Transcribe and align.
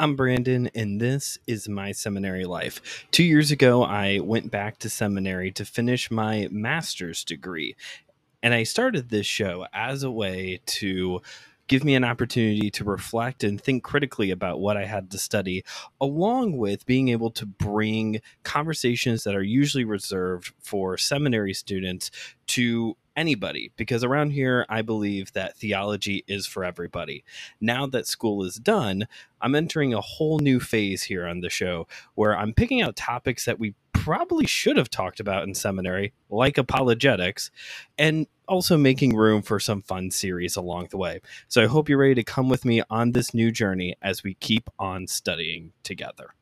I'm 0.00 0.16
Brandon, 0.16 0.70
and 0.74 0.98
this 0.98 1.38
is 1.46 1.68
my 1.68 1.92
seminary 1.92 2.46
life. 2.46 3.04
Two 3.10 3.22
years 3.22 3.50
ago, 3.50 3.82
I 3.82 4.20
went 4.20 4.50
back 4.50 4.78
to 4.78 4.88
seminary 4.88 5.50
to 5.52 5.64
finish 5.66 6.10
my 6.10 6.48
master's 6.50 7.22
degree. 7.22 7.76
And 8.42 8.54
I 8.54 8.62
started 8.62 9.10
this 9.10 9.26
show 9.26 9.66
as 9.74 10.02
a 10.02 10.10
way 10.10 10.62
to 10.64 11.20
give 11.68 11.84
me 11.84 11.94
an 11.96 12.04
opportunity 12.04 12.70
to 12.70 12.82
reflect 12.82 13.44
and 13.44 13.60
think 13.60 13.84
critically 13.84 14.30
about 14.30 14.58
what 14.58 14.78
I 14.78 14.86
had 14.86 15.10
to 15.10 15.18
study, 15.18 15.64
along 16.00 16.56
with 16.56 16.86
being 16.86 17.10
able 17.10 17.30
to 17.32 17.44
bring 17.44 18.22
conversations 18.42 19.24
that 19.24 19.34
are 19.34 19.42
usually 19.42 19.84
reserved 19.84 20.54
for 20.62 20.96
seminary 20.96 21.52
students 21.52 22.10
to 22.46 22.96
anybody 23.16 23.72
because 23.76 24.04
around 24.04 24.30
here 24.30 24.66
I 24.68 24.82
believe 24.82 25.32
that 25.32 25.56
theology 25.56 26.24
is 26.26 26.46
for 26.46 26.64
everybody. 26.64 27.24
Now 27.60 27.86
that 27.86 28.06
school 28.06 28.44
is 28.44 28.56
done, 28.56 29.06
I'm 29.40 29.54
entering 29.54 29.94
a 29.94 30.00
whole 30.00 30.38
new 30.38 30.60
phase 30.60 31.04
here 31.04 31.26
on 31.26 31.40
the 31.40 31.50
show 31.50 31.86
where 32.14 32.36
I'm 32.36 32.54
picking 32.54 32.82
out 32.82 32.96
topics 32.96 33.44
that 33.44 33.58
we 33.58 33.74
probably 33.92 34.46
should 34.46 34.78
have 34.78 34.88
talked 34.88 35.20
about 35.20 35.42
in 35.42 35.54
seminary, 35.54 36.14
like 36.30 36.56
apologetics, 36.56 37.50
and 37.98 38.26
also 38.48 38.78
making 38.78 39.14
room 39.14 39.42
for 39.42 39.60
some 39.60 39.82
fun 39.82 40.10
series 40.10 40.56
along 40.56 40.88
the 40.90 40.96
way. 40.96 41.20
So 41.48 41.62
I 41.62 41.66
hope 41.66 41.88
you're 41.88 41.98
ready 41.98 42.14
to 42.14 42.24
come 42.24 42.48
with 42.48 42.64
me 42.64 42.82
on 42.88 43.12
this 43.12 43.34
new 43.34 43.52
journey 43.52 43.94
as 44.00 44.24
we 44.24 44.34
keep 44.34 44.70
on 44.78 45.06
studying 45.06 45.72
together. 45.82 46.34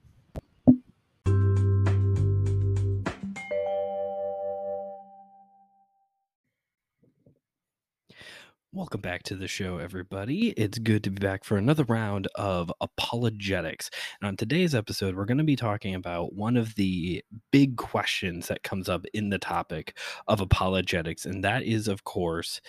Welcome 8.74 9.00
back 9.00 9.22
to 9.22 9.34
the 9.34 9.48
show, 9.48 9.78
everybody. 9.78 10.50
It's 10.50 10.78
good 10.78 11.02
to 11.04 11.10
be 11.10 11.20
back 11.20 11.42
for 11.42 11.56
another 11.56 11.84
round 11.84 12.28
of 12.34 12.70
apologetics. 12.82 13.88
And 14.20 14.28
on 14.28 14.36
today's 14.36 14.74
episode, 14.74 15.16
we're 15.16 15.24
going 15.24 15.38
to 15.38 15.44
be 15.44 15.56
talking 15.56 15.94
about 15.94 16.34
one 16.34 16.54
of 16.54 16.74
the 16.74 17.24
big 17.50 17.78
questions 17.78 18.46
that 18.48 18.64
comes 18.64 18.90
up 18.90 19.06
in 19.14 19.30
the 19.30 19.38
topic 19.38 19.96
of 20.26 20.42
apologetics. 20.42 21.24
And 21.24 21.42
that 21.44 21.62
is, 21.62 21.88
of 21.88 22.04
course, 22.04 22.60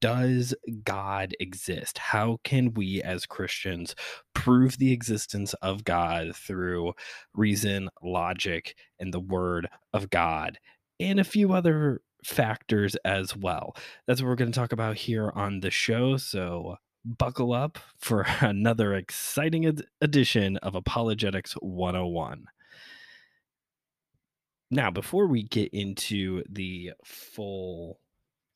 does 0.00 0.54
God 0.84 1.34
exist? 1.40 1.98
How 1.98 2.38
can 2.44 2.72
we 2.74 3.02
as 3.02 3.26
Christians 3.26 3.96
prove 4.34 4.78
the 4.78 4.92
existence 4.92 5.52
of 5.54 5.82
God 5.82 6.36
through 6.36 6.92
reason, 7.34 7.88
logic, 8.04 8.76
and 9.00 9.12
the 9.12 9.18
word 9.18 9.68
of 9.92 10.10
God? 10.10 10.60
And 11.00 11.18
a 11.18 11.24
few 11.24 11.52
other 11.52 12.02
factors 12.24 12.96
as 13.04 13.36
well. 13.36 13.76
That's 14.06 14.20
what 14.20 14.28
we're 14.28 14.36
going 14.36 14.52
to 14.52 14.58
talk 14.58 14.72
about 14.72 14.96
here 14.96 15.30
on 15.34 15.60
the 15.60 15.70
show. 15.70 16.16
So 16.16 16.76
buckle 17.04 17.52
up 17.52 17.78
for 17.98 18.26
another 18.40 18.94
exciting 18.94 19.66
ed- 19.66 19.82
edition 20.00 20.56
of 20.58 20.74
Apologetics 20.74 21.52
101. 21.54 22.44
Now, 24.70 24.90
before 24.90 25.26
we 25.26 25.42
get 25.42 25.70
into 25.72 26.44
the 26.48 26.92
full 27.04 27.98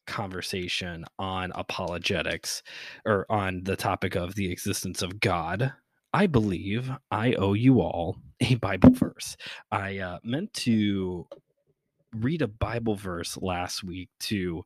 conversation 0.06 1.04
on 1.18 1.50
apologetics 1.54 2.62
or 3.04 3.26
on 3.28 3.64
the 3.64 3.74
topic 3.74 4.14
of 4.14 4.34
the 4.34 4.52
existence 4.52 5.02
of 5.02 5.18
God, 5.18 5.72
I 6.12 6.28
believe 6.28 6.92
I 7.10 7.32
owe 7.32 7.54
you 7.54 7.80
all 7.80 8.18
a 8.40 8.54
Bible 8.56 8.90
verse. 8.90 9.36
I 9.72 9.98
uh, 9.98 10.18
meant 10.22 10.52
to 10.54 11.26
read 12.18 12.42
a 12.42 12.48
Bible 12.48 12.96
verse 12.96 13.36
last 13.36 13.84
week 13.84 14.08
to 14.20 14.64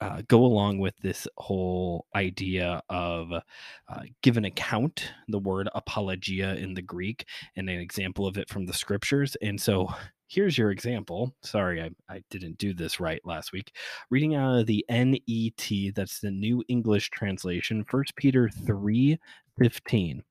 uh, 0.00 0.22
go 0.28 0.44
along 0.44 0.78
with 0.78 0.94
this 1.02 1.28
whole 1.36 2.06
idea 2.14 2.82
of 2.88 3.32
uh, 3.32 4.02
give 4.22 4.36
an 4.36 4.46
account, 4.46 5.12
the 5.28 5.38
word 5.38 5.68
apologia 5.74 6.54
in 6.56 6.74
the 6.74 6.82
Greek, 6.82 7.26
and 7.56 7.68
an 7.68 7.78
example 7.78 8.26
of 8.26 8.38
it 8.38 8.48
from 8.48 8.64
the 8.64 8.72
scriptures. 8.72 9.36
And 9.42 9.60
so 9.60 9.92
here's 10.26 10.56
your 10.56 10.70
example. 10.70 11.34
Sorry, 11.42 11.82
I, 11.82 11.90
I 12.08 12.22
didn't 12.30 12.56
do 12.56 12.72
this 12.72 12.98
right 12.98 13.20
last 13.26 13.52
week. 13.52 13.76
Reading 14.08 14.34
out 14.36 14.60
of 14.60 14.66
the 14.66 14.84
NET, 14.88 15.94
that's 15.94 16.20
the 16.20 16.30
New 16.30 16.64
English 16.68 17.10
translation, 17.10 17.84
First 17.84 18.16
Peter 18.16 18.48
3 18.48 19.18
15. 19.58 20.22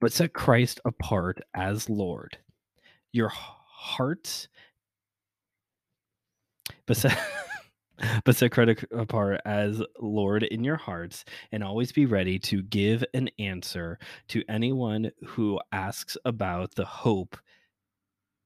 But 0.00 0.12
set 0.12 0.32
Christ 0.32 0.80
apart 0.84 1.40
as 1.54 1.88
Lord. 1.88 2.38
Your 3.12 3.30
hearts 3.80 4.48
but 6.86 6.96
set, 6.96 7.18
but 8.24 8.36
set 8.36 8.52
credit 8.52 8.84
apart 8.92 9.40
as 9.44 9.82
Lord 9.98 10.42
in 10.42 10.64
your 10.64 10.76
hearts, 10.76 11.24
and 11.52 11.64
always 11.64 11.92
be 11.92 12.04
ready 12.04 12.38
to 12.40 12.62
give 12.62 13.04
an 13.14 13.30
answer 13.38 13.98
to 14.28 14.42
anyone 14.48 15.10
who 15.24 15.58
asks 15.72 16.16
about 16.24 16.74
the 16.74 16.84
hope 16.84 17.36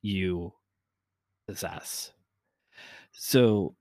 you 0.02 0.52
possess. 1.48 2.12
So 3.12 3.74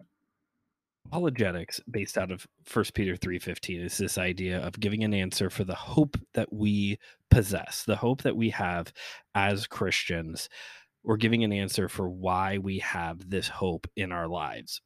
apologetics 1.05 1.79
based 1.91 2.17
out 2.17 2.31
of 2.31 2.47
First 2.63 2.93
Peter 2.93 3.15
3:15 3.15 3.81
is 3.81 3.97
this 3.97 4.17
idea 4.17 4.59
of 4.59 4.79
giving 4.79 5.03
an 5.03 5.13
answer 5.13 5.49
for 5.49 5.63
the 5.63 5.75
hope 5.75 6.17
that 6.33 6.51
we 6.51 6.97
possess, 7.29 7.83
the 7.83 7.97
hope 7.97 8.21
that 8.23 8.35
we 8.35 8.49
have 8.51 8.93
as 9.35 9.67
Christians 9.67 10.49
or 11.03 11.17
giving 11.17 11.43
an 11.43 11.53
answer 11.53 11.89
for 11.89 12.09
why 12.09 12.57
we 12.57 12.79
have 12.79 13.29
this 13.29 13.47
hope 13.47 13.87
in 13.95 14.11
our 14.11 14.27
lives. 14.27 14.81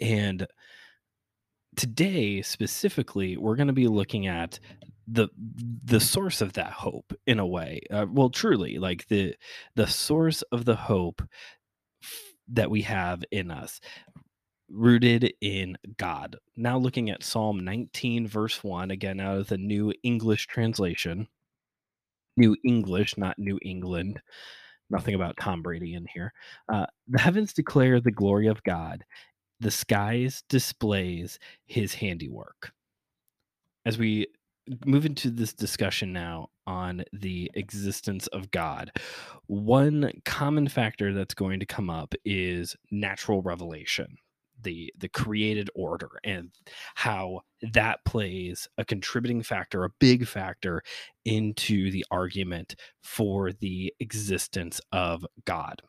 And 0.00 0.46
today 1.76 2.42
specifically 2.42 3.36
we're 3.36 3.54
going 3.54 3.68
to 3.68 3.72
be 3.72 3.86
looking 3.86 4.26
at 4.26 4.58
the 5.06 5.28
the 5.84 6.00
source 6.00 6.40
of 6.40 6.54
that 6.54 6.72
hope 6.72 7.12
in 7.26 7.38
a 7.38 7.46
way 7.46 7.80
uh, 7.90 8.04
well 8.10 8.30
truly 8.30 8.78
like 8.78 9.06
the 9.08 9.32
the 9.76 9.86
source 9.86 10.42
of 10.50 10.64
the 10.64 10.74
hope 10.74 11.22
that 12.48 12.70
we 12.70 12.82
have 12.82 13.22
in 13.30 13.50
us 13.50 13.80
rooted 14.70 15.32
in 15.40 15.76
God. 15.96 16.36
Now 16.56 16.78
looking 16.78 17.10
at 17.10 17.22
Psalm 17.22 17.64
19 17.64 18.26
verse 18.28 18.62
1 18.62 18.90
again 18.90 19.20
out 19.20 19.38
of 19.38 19.48
the 19.48 19.58
New 19.58 19.92
English 20.02 20.46
translation. 20.46 21.28
New 22.36 22.56
English, 22.64 23.16
not 23.16 23.38
New 23.38 23.58
England 23.62 24.20
nothing 24.90 25.14
about 25.14 25.36
Tom 25.40 25.62
Brady 25.62 25.94
in 25.94 26.06
here. 26.12 26.32
Uh, 26.72 26.86
the 27.06 27.18
heavens 27.18 27.52
declare 27.52 28.00
the 28.00 28.10
glory 28.10 28.46
of 28.46 28.62
God, 28.62 29.04
the 29.60 29.70
skies 29.70 30.42
displays 30.48 31.38
his 31.66 31.94
handiwork. 31.94 32.72
As 33.84 33.98
we 33.98 34.26
move 34.84 35.06
into 35.06 35.30
this 35.30 35.52
discussion 35.52 36.12
now 36.12 36.48
on 36.66 37.04
the 37.12 37.50
existence 37.54 38.26
of 38.28 38.50
God, 38.50 38.92
one 39.46 40.12
common 40.24 40.68
factor 40.68 41.14
that's 41.14 41.34
going 41.34 41.60
to 41.60 41.66
come 41.66 41.88
up 41.88 42.14
is 42.24 42.76
natural 42.90 43.40
revelation 43.42 44.18
the 44.62 44.92
the 44.98 45.08
created 45.08 45.70
order 45.74 46.10
and 46.24 46.50
how 46.94 47.40
that 47.72 48.04
plays 48.04 48.68
a 48.78 48.84
contributing 48.84 49.42
factor 49.42 49.84
a 49.84 49.90
big 49.98 50.26
factor 50.26 50.82
into 51.24 51.90
the 51.90 52.04
argument 52.10 52.74
for 53.02 53.52
the 53.52 53.92
existence 54.00 54.80
of 54.92 55.24
god. 55.44 55.82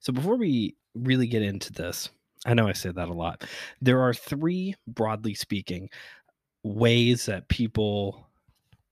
So 0.00 0.12
before 0.12 0.36
we 0.36 0.76
really 0.94 1.26
get 1.26 1.42
into 1.42 1.72
this 1.72 2.10
i 2.46 2.54
know 2.54 2.68
i 2.68 2.72
say 2.72 2.90
that 2.90 3.08
a 3.08 3.12
lot 3.12 3.44
there 3.80 4.00
are 4.00 4.14
three 4.14 4.74
broadly 4.86 5.34
speaking 5.34 5.88
ways 6.62 7.26
that 7.26 7.48
people 7.48 8.27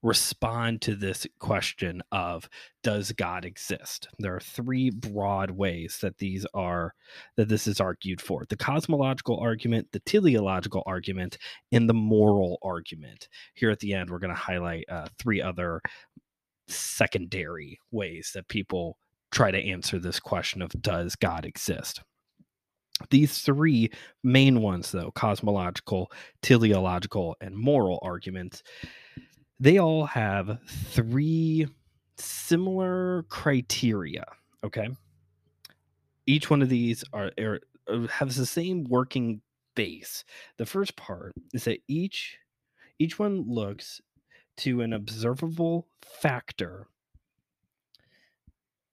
respond 0.07 0.81
to 0.81 0.95
this 0.95 1.27
question 1.37 2.01
of 2.13 2.47
does 2.81 3.11
god 3.11 3.43
exist? 3.43 4.07
There 4.19 4.33
are 4.33 4.39
three 4.39 4.89
broad 4.89 5.51
ways 5.51 5.99
that 6.01 6.17
these 6.17 6.45
are 6.53 6.93
that 7.35 7.49
this 7.49 7.67
is 7.67 7.81
argued 7.81 8.21
for 8.21 8.45
the 8.47 8.55
cosmological 8.55 9.37
argument 9.37 9.89
the 9.91 9.99
teleological 9.99 10.81
argument 10.85 11.37
and 11.73 11.89
the 11.89 11.93
moral 11.93 12.57
argument. 12.63 13.27
Here 13.53 13.69
at 13.69 13.79
the 13.79 13.93
end 13.93 14.09
we're 14.09 14.19
going 14.19 14.33
to 14.33 14.39
highlight 14.39 14.85
uh, 14.89 15.07
three 15.19 15.41
other 15.41 15.81
secondary 16.69 17.77
ways 17.91 18.31
that 18.33 18.47
people 18.47 18.97
try 19.31 19.51
to 19.51 19.69
answer 19.69 19.99
this 19.99 20.21
question 20.21 20.61
of 20.61 20.71
does 20.81 21.15
god 21.17 21.45
exist? 21.45 22.01
These 23.09 23.39
three 23.39 23.91
main 24.23 24.61
ones 24.61 24.91
though 24.91 25.11
cosmological 25.11 26.09
teleological 26.41 27.35
and 27.41 27.57
moral 27.57 27.99
arguments 28.01 28.63
they 29.59 29.77
all 29.79 30.05
have 30.05 30.59
three 30.67 31.67
similar 32.17 33.23
criteria. 33.29 34.25
Okay. 34.63 34.89
Each 36.25 36.49
one 36.49 36.61
of 36.61 36.69
these 36.69 37.03
are, 37.13 37.31
are 37.39 37.59
uh, 37.87 38.07
has 38.07 38.35
the 38.35 38.45
same 38.45 38.83
working 38.85 39.41
base. 39.75 40.25
The 40.57 40.65
first 40.65 40.95
part 40.95 41.33
is 41.53 41.63
that 41.65 41.79
each 41.87 42.37
each 42.99 43.19
one 43.19 43.45
looks 43.47 44.01
to 44.57 44.81
an 44.81 44.91
observable 44.93 45.87
factor 46.01 46.87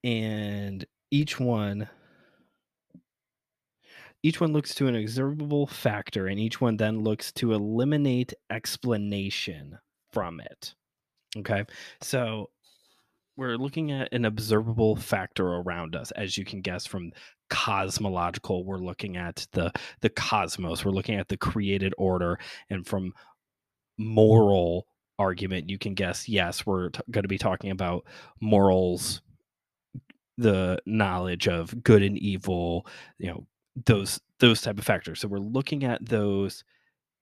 and 0.05 0.85
each 1.11 1.41
one 1.41 1.89
each 4.23 4.41
one 4.41 4.53
looks 4.53 4.75
to 4.75 4.87
an 4.87 4.97
observable 4.97 5.67
factor 5.67 6.27
and 6.27 6.39
each 6.39 6.61
one 6.61 6.77
then 6.77 7.03
looks 7.03 7.33
to 7.33 7.53
eliminate 7.53 8.35
explanation 8.51 9.79
from 10.15 10.41
it. 10.41 10.75
Okay. 11.37 11.65
So 12.01 12.49
we're 13.37 13.57
looking 13.57 13.91
at 13.91 14.13
an 14.13 14.25
observable 14.25 14.97
factor 14.97 15.47
around 15.47 15.97
us 15.97 16.13
as 16.13 16.39
you 16.39 16.45
can 16.45 16.61
guess 16.61 16.87
from 16.87 17.11
cosmological 17.51 18.65
we're 18.65 18.79
looking 18.79 19.17
at 19.17 19.47
the 19.53 19.71
the 20.01 20.09
cosmos 20.09 20.85
we're 20.85 20.93
looking 20.93 21.17
at 21.17 21.29
the 21.29 21.37
created 21.37 21.93
order 21.99 22.39
and 22.71 22.87
from 22.87 23.13
moral 23.99 24.87
argument 25.19 25.69
you 25.69 25.79
can 25.79 25.95
guess 25.95 26.29
yes 26.29 26.65
we're 26.65 26.89
t- 26.89 27.01
going 27.11 27.23
to 27.23 27.29
be 27.29 27.39
talking 27.39 27.71
about 27.71 28.05
morals 28.41 29.21
the 30.39 30.79
knowledge 30.87 31.47
of 31.47 31.83
good 31.83 32.03
and 32.03 32.19
evil 32.19 32.87
you 33.19 33.29
know 33.29 33.47
those 33.87 34.21
those 34.41 34.61
type 34.61 34.79
of 34.79 34.85
factors 34.85 35.21
so 35.21 35.29
we're 35.29 35.39
looking 35.39 35.85
at 35.85 36.05
those 36.05 36.65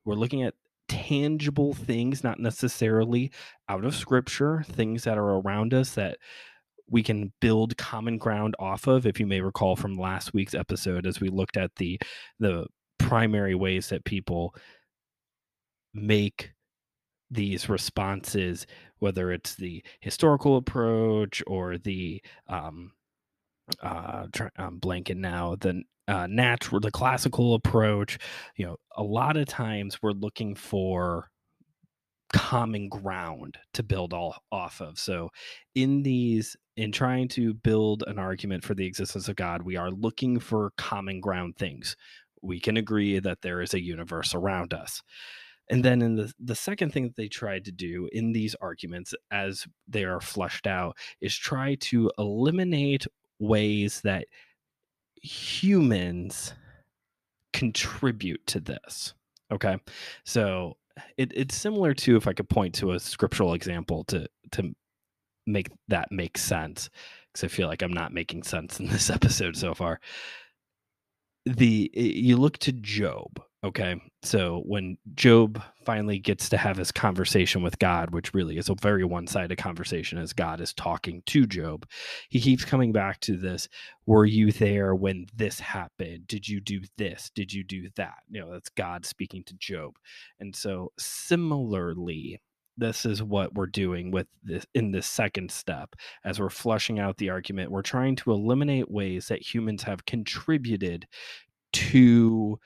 we're 0.04 0.14
looking 0.14 0.42
at 0.42 0.54
tangible 0.92 1.72
things 1.72 2.22
not 2.22 2.38
necessarily 2.38 3.32
out 3.70 3.82
of 3.82 3.94
scripture 3.94 4.62
things 4.68 5.04
that 5.04 5.16
are 5.16 5.40
around 5.40 5.72
us 5.72 5.94
that 5.94 6.18
we 6.86 7.02
can 7.02 7.32
build 7.40 7.74
common 7.78 8.18
ground 8.18 8.54
off 8.58 8.86
of 8.86 9.06
if 9.06 9.18
you 9.18 9.26
may 9.26 9.40
recall 9.40 9.74
from 9.74 9.96
last 9.96 10.34
week's 10.34 10.54
episode 10.54 11.06
as 11.06 11.18
we 11.18 11.30
looked 11.30 11.56
at 11.56 11.74
the 11.76 11.98
the 12.40 12.66
primary 12.98 13.54
ways 13.54 13.88
that 13.88 14.04
people 14.04 14.54
make 15.94 16.52
these 17.30 17.70
responses 17.70 18.66
whether 18.98 19.32
it's 19.32 19.54
the 19.54 19.82
historical 20.00 20.58
approach 20.58 21.42
or 21.46 21.78
the 21.78 22.20
um 22.48 22.92
uh 23.82 24.26
i'm 24.58 24.78
blanking 24.78 25.16
now 25.16 25.56
the 25.58 25.82
uh 26.08 26.26
natural 26.28 26.80
the 26.80 26.90
classical 26.90 27.54
approach 27.54 28.18
you 28.56 28.66
know 28.66 28.76
a 28.96 29.02
lot 29.02 29.36
of 29.36 29.46
times 29.46 29.98
we're 30.02 30.12
looking 30.12 30.54
for 30.54 31.30
common 32.32 32.88
ground 32.88 33.58
to 33.74 33.82
build 33.82 34.12
all 34.12 34.36
off 34.50 34.80
of. 34.80 34.98
So 34.98 35.30
in 35.74 36.02
these 36.02 36.56
in 36.76 36.90
trying 36.90 37.28
to 37.28 37.52
build 37.52 38.02
an 38.06 38.18
argument 38.18 38.64
for 38.64 38.74
the 38.74 38.86
existence 38.86 39.28
of 39.28 39.36
God, 39.36 39.62
we 39.62 39.76
are 39.76 39.90
looking 39.90 40.40
for 40.40 40.72
common 40.78 41.20
ground 41.20 41.56
things. 41.58 41.96
We 42.40 42.58
can 42.58 42.78
agree 42.78 43.18
that 43.18 43.42
there 43.42 43.60
is 43.60 43.74
a 43.74 43.82
universe 43.82 44.34
around 44.34 44.72
us. 44.72 45.02
And 45.70 45.84
then 45.84 46.02
in 46.02 46.16
the 46.16 46.32
the 46.40 46.54
second 46.54 46.92
thing 46.92 47.04
that 47.04 47.16
they 47.16 47.28
tried 47.28 47.64
to 47.66 47.72
do 47.72 48.08
in 48.12 48.32
these 48.32 48.56
arguments 48.60 49.14
as 49.30 49.66
they 49.86 50.04
are 50.04 50.20
flushed 50.20 50.66
out 50.66 50.96
is 51.20 51.36
try 51.36 51.76
to 51.76 52.10
eliminate 52.18 53.06
ways 53.38 54.00
that 54.02 54.26
humans 55.22 56.52
contribute 57.52 58.46
to 58.48 58.60
this. 58.60 59.14
Okay. 59.50 59.78
So 60.24 60.76
it, 61.16 61.32
it's 61.34 61.56
similar 61.56 61.94
to 61.94 62.16
if 62.16 62.26
I 62.26 62.32
could 62.32 62.48
point 62.48 62.74
to 62.76 62.92
a 62.92 63.00
scriptural 63.00 63.54
example 63.54 64.04
to 64.04 64.28
to 64.52 64.74
make 65.46 65.68
that 65.88 66.12
make 66.12 66.38
sense 66.38 66.90
because 67.28 67.44
I 67.44 67.48
feel 67.48 67.68
like 67.68 67.82
I'm 67.82 67.92
not 67.92 68.12
making 68.12 68.42
sense 68.42 68.78
in 68.80 68.86
this 68.86 69.10
episode 69.18 69.56
so 69.56 69.74
far. 69.74 70.00
The 71.46 71.90
you 71.94 72.36
look 72.36 72.58
to 72.58 72.72
Job, 72.72 73.42
Okay. 73.64 74.00
So 74.24 74.62
when 74.66 74.96
Job 75.14 75.62
finally 75.84 76.18
gets 76.18 76.48
to 76.48 76.56
have 76.56 76.76
his 76.76 76.90
conversation 76.90 77.62
with 77.62 77.78
God, 77.78 78.10
which 78.10 78.34
really 78.34 78.58
is 78.58 78.68
a 78.68 78.74
very 78.74 79.04
one 79.04 79.28
sided 79.28 79.56
conversation 79.56 80.18
as 80.18 80.32
God 80.32 80.60
is 80.60 80.74
talking 80.74 81.22
to 81.26 81.46
Job, 81.46 81.86
he 82.28 82.40
keeps 82.40 82.64
coming 82.64 82.90
back 82.92 83.20
to 83.20 83.36
this 83.36 83.68
Were 84.04 84.26
you 84.26 84.50
there 84.50 84.96
when 84.96 85.26
this 85.34 85.60
happened? 85.60 86.26
Did 86.26 86.48
you 86.48 86.60
do 86.60 86.80
this? 86.98 87.30
Did 87.36 87.52
you 87.52 87.62
do 87.62 87.88
that? 87.96 88.18
You 88.28 88.40
know, 88.40 88.52
that's 88.52 88.70
God 88.70 89.06
speaking 89.06 89.44
to 89.44 89.54
Job. 89.54 89.92
And 90.40 90.56
so 90.56 90.90
similarly, 90.98 92.40
this 92.76 93.06
is 93.06 93.22
what 93.22 93.54
we're 93.54 93.66
doing 93.66 94.10
with 94.10 94.26
this 94.42 94.66
in 94.74 94.90
this 94.90 95.06
second 95.06 95.52
step 95.52 95.94
as 96.24 96.40
we're 96.40 96.50
flushing 96.50 96.98
out 96.98 97.18
the 97.18 97.30
argument 97.30 97.70
we're 97.70 97.82
trying 97.82 98.16
to 98.16 98.32
eliminate 98.32 98.90
ways 98.90 99.28
that 99.28 99.54
humans 99.54 99.84
have 99.84 100.06
contributed 100.06 101.06
to 101.72 102.58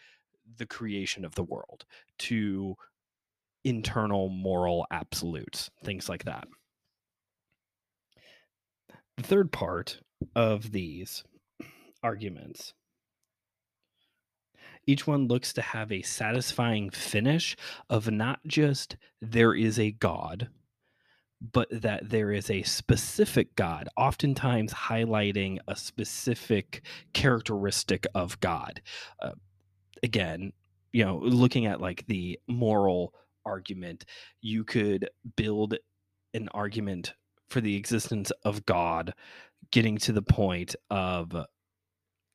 the 0.58 0.66
creation 0.66 1.24
of 1.24 1.34
the 1.34 1.42
world 1.42 1.84
to 2.18 2.76
internal 3.64 4.28
moral 4.28 4.86
absolutes, 4.90 5.70
things 5.84 6.08
like 6.08 6.24
that. 6.24 6.46
The 9.16 9.22
third 9.22 9.50
part 9.50 10.00
of 10.34 10.72
these 10.72 11.24
arguments 12.02 12.74
each 14.86 15.06
one 15.06 15.26
looks 15.26 15.52
to 15.54 15.62
have 15.62 15.90
a 15.90 16.02
satisfying 16.02 16.90
finish 16.90 17.56
of 17.90 18.10
not 18.10 18.40
just 18.46 18.96
there 19.20 19.52
is 19.54 19.78
a 19.78 19.90
God, 19.90 20.48
but 21.40 21.68
that 21.70 22.08
there 22.08 22.32
is 22.32 22.50
a 22.50 22.62
specific 22.62 23.56
God, 23.56 23.88
oftentimes 23.96 24.72
highlighting 24.72 25.58
a 25.66 25.76
specific 25.76 26.82
characteristic 27.12 28.06
of 28.14 28.40
God. 28.40 28.80
Uh, 29.20 29.32
again, 30.02 30.52
you 30.92 31.04
know, 31.04 31.18
looking 31.18 31.66
at 31.66 31.80
like 31.80 32.06
the 32.06 32.38
moral 32.48 33.14
argument, 33.44 34.04
you 34.40 34.64
could 34.64 35.08
build 35.36 35.76
an 36.34 36.48
argument 36.52 37.14
for 37.48 37.60
the 37.60 37.76
existence 37.76 38.32
of 38.44 38.66
God, 38.66 39.14
getting 39.70 39.98
to 39.98 40.12
the 40.12 40.22
point 40.22 40.74
of 40.90 41.34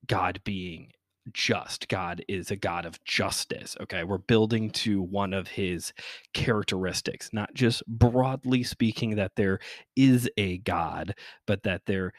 God 0.07 0.41
being 0.43 0.91
just. 1.33 1.87
God 1.87 2.23
is 2.27 2.51
a 2.51 2.55
God 2.55 2.85
of 2.85 3.03
justice. 3.03 3.77
Okay. 3.81 4.03
We're 4.03 4.17
building 4.17 4.71
to 4.71 5.01
one 5.01 5.33
of 5.33 5.47
his 5.47 5.93
characteristics, 6.33 7.29
not 7.33 7.53
just 7.53 7.85
broadly 7.87 8.63
speaking 8.63 9.15
that 9.15 9.33
there 9.35 9.59
is 9.95 10.29
a 10.37 10.57
God, 10.59 11.15
but 11.45 11.63
that 11.63 11.81
there 11.85 12.13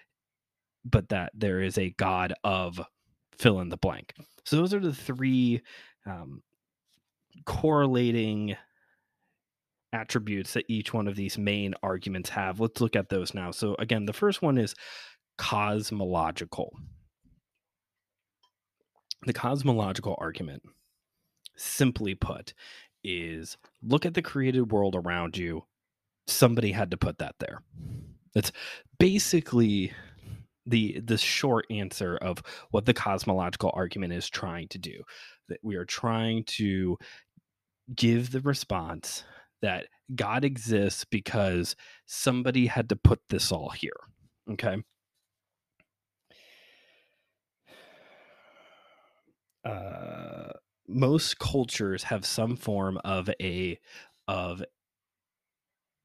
but 0.85 1.09
that 1.11 1.31
there 1.35 1.61
is 1.61 1.79
a 1.79 1.91
God 1.91 2.35
of 2.43 2.81
fill 3.39 3.61
in 3.61 3.69
the 3.69 3.77
blank. 3.77 4.15
So 4.45 4.57
those 4.57 4.75
are 4.75 4.81
the 4.81 4.95
three 4.95 5.63
um, 6.07 6.43
correlating 7.47 8.57
attributes 9.93 10.55
that 10.55 10.65
each 10.69 10.93
one 10.95 11.07
of 11.07 11.17
these 11.17 11.37
main 11.39 11.75
arguments 11.83 12.31
have. 12.31 12.61
Let's 12.61 12.81
look 12.81 12.97
at 12.97 13.09
those 13.09 13.35
now. 13.35 13.51
So 13.51 13.77
again, 13.79 14.07
the 14.07 14.13
first 14.13 14.43
one 14.43 14.59
is 14.59 14.75
cosmological. 15.39 16.73
The 19.25 19.33
cosmological 19.33 20.17
argument, 20.19 20.63
simply 21.57 22.15
put, 22.15 22.55
is 23.05 23.57
look 23.83 24.05
at 24.07 24.15
the 24.15 24.23
created 24.23 24.73
world 24.73 24.97
around 24.97 25.37
you. 25.37 25.65
Somebody 26.27 26.73
had 26.73 26.91
to 26.91 26.97
put 26.97 27.19
that 27.19 27.37
there. 27.39 27.63
It's 28.35 28.53
basically 28.99 29.93
the 30.67 31.01
the 31.01 31.19
short 31.19 31.67
answer 31.71 32.17
of 32.17 32.43
what 32.71 32.85
the 32.87 32.95
cosmological 32.95 33.71
argument 33.75 34.13
is 34.13 34.29
trying 34.29 34.69
to 34.69 34.79
do 34.79 35.03
that 35.49 35.59
we 35.63 35.77
are 35.77 35.85
trying 35.85 36.45
to 36.45 36.97
give 37.95 38.31
the 38.31 38.41
response 38.41 39.25
that 39.61 39.87
god 40.15 40.45
exists 40.45 41.05
because 41.05 41.75
somebody 42.07 42.67
had 42.67 42.89
to 42.89 42.97
put 42.97 43.21
this 43.29 43.51
all 43.51 43.71
here 43.71 43.93
okay? 44.51 44.77
Uh 49.65 50.53
most 50.89 51.39
cultures 51.39 52.03
have 52.05 52.27
some 52.27 52.57
form 52.57 52.99
of 53.05 53.31
a 53.41 53.79
of 54.29 54.63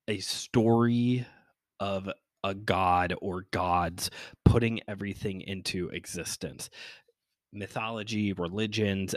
a 0.07 0.19
story 0.19 1.25
of 1.79 2.09
a 2.43 2.53
god 2.53 3.13
or 3.21 3.45
gods 3.51 4.09
putting 4.45 4.79
everything 4.87 5.41
into 5.41 5.89
existence. 5.89 6.69
Mythology, 7.53 8.33
religions, 8.33 9.15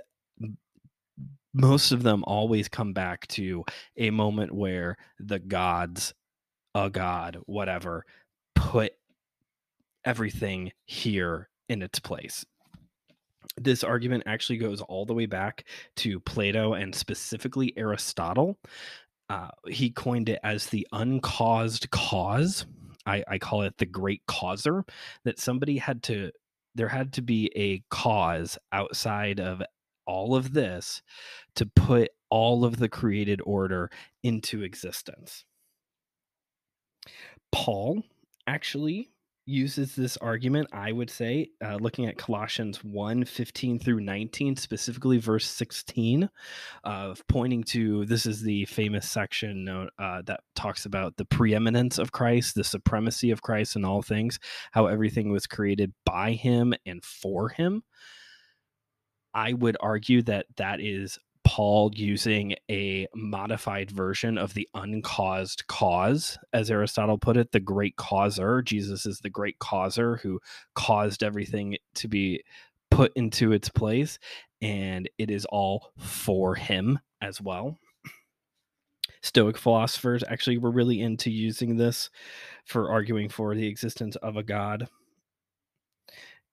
most 1.53 1.93
of 1.93 2.03
them 2.03 2.25
always 2.27 2.69
come 2.69 2.93
back 2.93 3.27
to 3.29 3.65
a 3.97 4.11
moment 4.11 4.55
where 4.55 4.97
the 5.19 5.39
gods, 5.39 6.15
a 6.75 6.89
god, 6.91 7.39
whatever, 7.47 8.05
put 8.55 8.93
everything 10.05 10.73
here 10.87 11.49
in 11.69 11.83
its 11.83 11.99
place. 11.99 12.45
This 13.57 13.83
argument 13.83 14.25
actually 14.27 14.59
goes 14.59 14.81
all 14.81 15.05
the 15.05 15.15
way 15.15 15.27
back 15.27 15.65
to 15.97 16.21
Plato 16.21 16.75
and 16.75 16.95
specifically 16.95 17.77
Aristotle. 17.77 18.59
Uh, 19.29 19.49
he 19.69 19.91
coined 19.91 20.29
it 20.29 20.41
as 20.43 20.67
the 20.67 20.87
uncaused 20.93 21.91
cause 21.91 22.65
I, 23.07 23.25
I 23.26 23.38
call 23.38 23.62
it 23.62 23.78
the 23.78 23.87
great 23.87 24.23
causer 24.26 24.85
that 25.25 25.38
somebody 25.38 25.78
had 25.78 26.02
to 26.04 26.33
there 26.75 26.88
had 26.88 27.12
to 27.14 27.23
be 27.23 27.50
a 27.57 27.83
cause 27.90 28.57
outside 28.73 29.40
of 29.40 29.62
all 30.07 30.37
of 30.37 30.52
this 30.52 31.02
to 31.57 31.66
put 31.66 32.11
all 32.30 32.64
of 32.64 32.76
the 32.76 32.88
created 32.88 33.40
order 33.45 33.90
into 34.23 34.62
existence. 34.62 35.45
Paul 37.50 38.04
actually 38.47 39.11
uses 39.50 39.95
this 39.95 40.16
argument, 40.19 40.69
I 40.73 40.92
would 40.92 41.11
say, 41.11 41.50
uh, 41.62 41.76
looking 41.76 42.07
at 42.07 42.16
Colossians 42.16 42.83
1 42.85 43.25
15 43.25 43.78
through 43.78 44.00
19, 44.00 44.57
specifically 44.57 45.19
verse 45.19 45.47
16, 45.47 46.30
of 46.85 47.21
uh, 47.21 47.23
pointing 47.28 47.64
to 47.64 48.07
this 48.07 48.26
is 48.26 48.42
the 48.42 48.64
famous 48.66 49.09
section 49.09 49.69
uh, 49.69 50.23
that 50.26 50.40
talks 50.54 50.87
about 50.87 51.16
the 51.16 51.25
preeminence 51.25 51.99
of 51.99 52.12
Christ, 52.12 52.54
the 52.54 52.64
supremacy 52.64 53.30
of 53.30 53.42
Christ 53.42 53.76
in 53.76 53.85
all 53.85 54.02
things, 54.02 54.38
how 54.73 54.87
everything 54.87 55.30
was 55.30 55.47
created 55.47 55.92
by 56.07 56.33
him 56.33 56.73
and 56.87 57.04
for 57.04 57.49
him. 57.49 57.83
I 59.35 59.52
would 59.52 59.76
argue 59.80 60.23
that 60.23 60.47
that 60.57 60.80
is 60.80 61.19
Paul 61.44 61.90
using 61.94 62.54
a 62.70 63.06
modified 63.14 63.90
version 63.90 64.38
of 64.38 64.54
the 64.54 64.68
uncaused 64.75 65.66
cause, 65.66 66.38
as 66.52 66.70
Aristotle 66.70 67.18
put 67.18 67.37
it, 67.37 67.52
the 67.52 67.61
great 67.61 67.97
causer. 67.97 68.62
Jesus 68.62 69.06
is 69.06 69.20
the 69.20 69.30
great 69.30 69.59
causer 69.59 70.16
who 70.18 70.40
caused 70.75 71.23
everything 71.23 71.76
to 71.97 72.09
be 72.09 72.42
put 72.90 73.12
into 73.16 73.52
its 73.52 73.68
place, 73.68 74.18
and 74.61 75.09
it 75.18 75.30
is 75.30 75.47
all 75.47 75.92
for 75.99 76.54
him 76.54 76.99
as 77.20 77.40
well. 77.40 77.78
Stoic 79.23 79.59
philosophers 79.59 80.25
actually 80.28 80.59
were 80.59 80.70
really 80.70 81.00
into 81.00 81.30
using 81.30 81.76
this 81.76 82.11
for 82.64 82.90
arguing 82.90 83.28
for 83.28 83.54
the 83.54 83.66
existence 83.66 84.16
of 84.16 84.37
a 84.37 84.42
god 84.42 84.88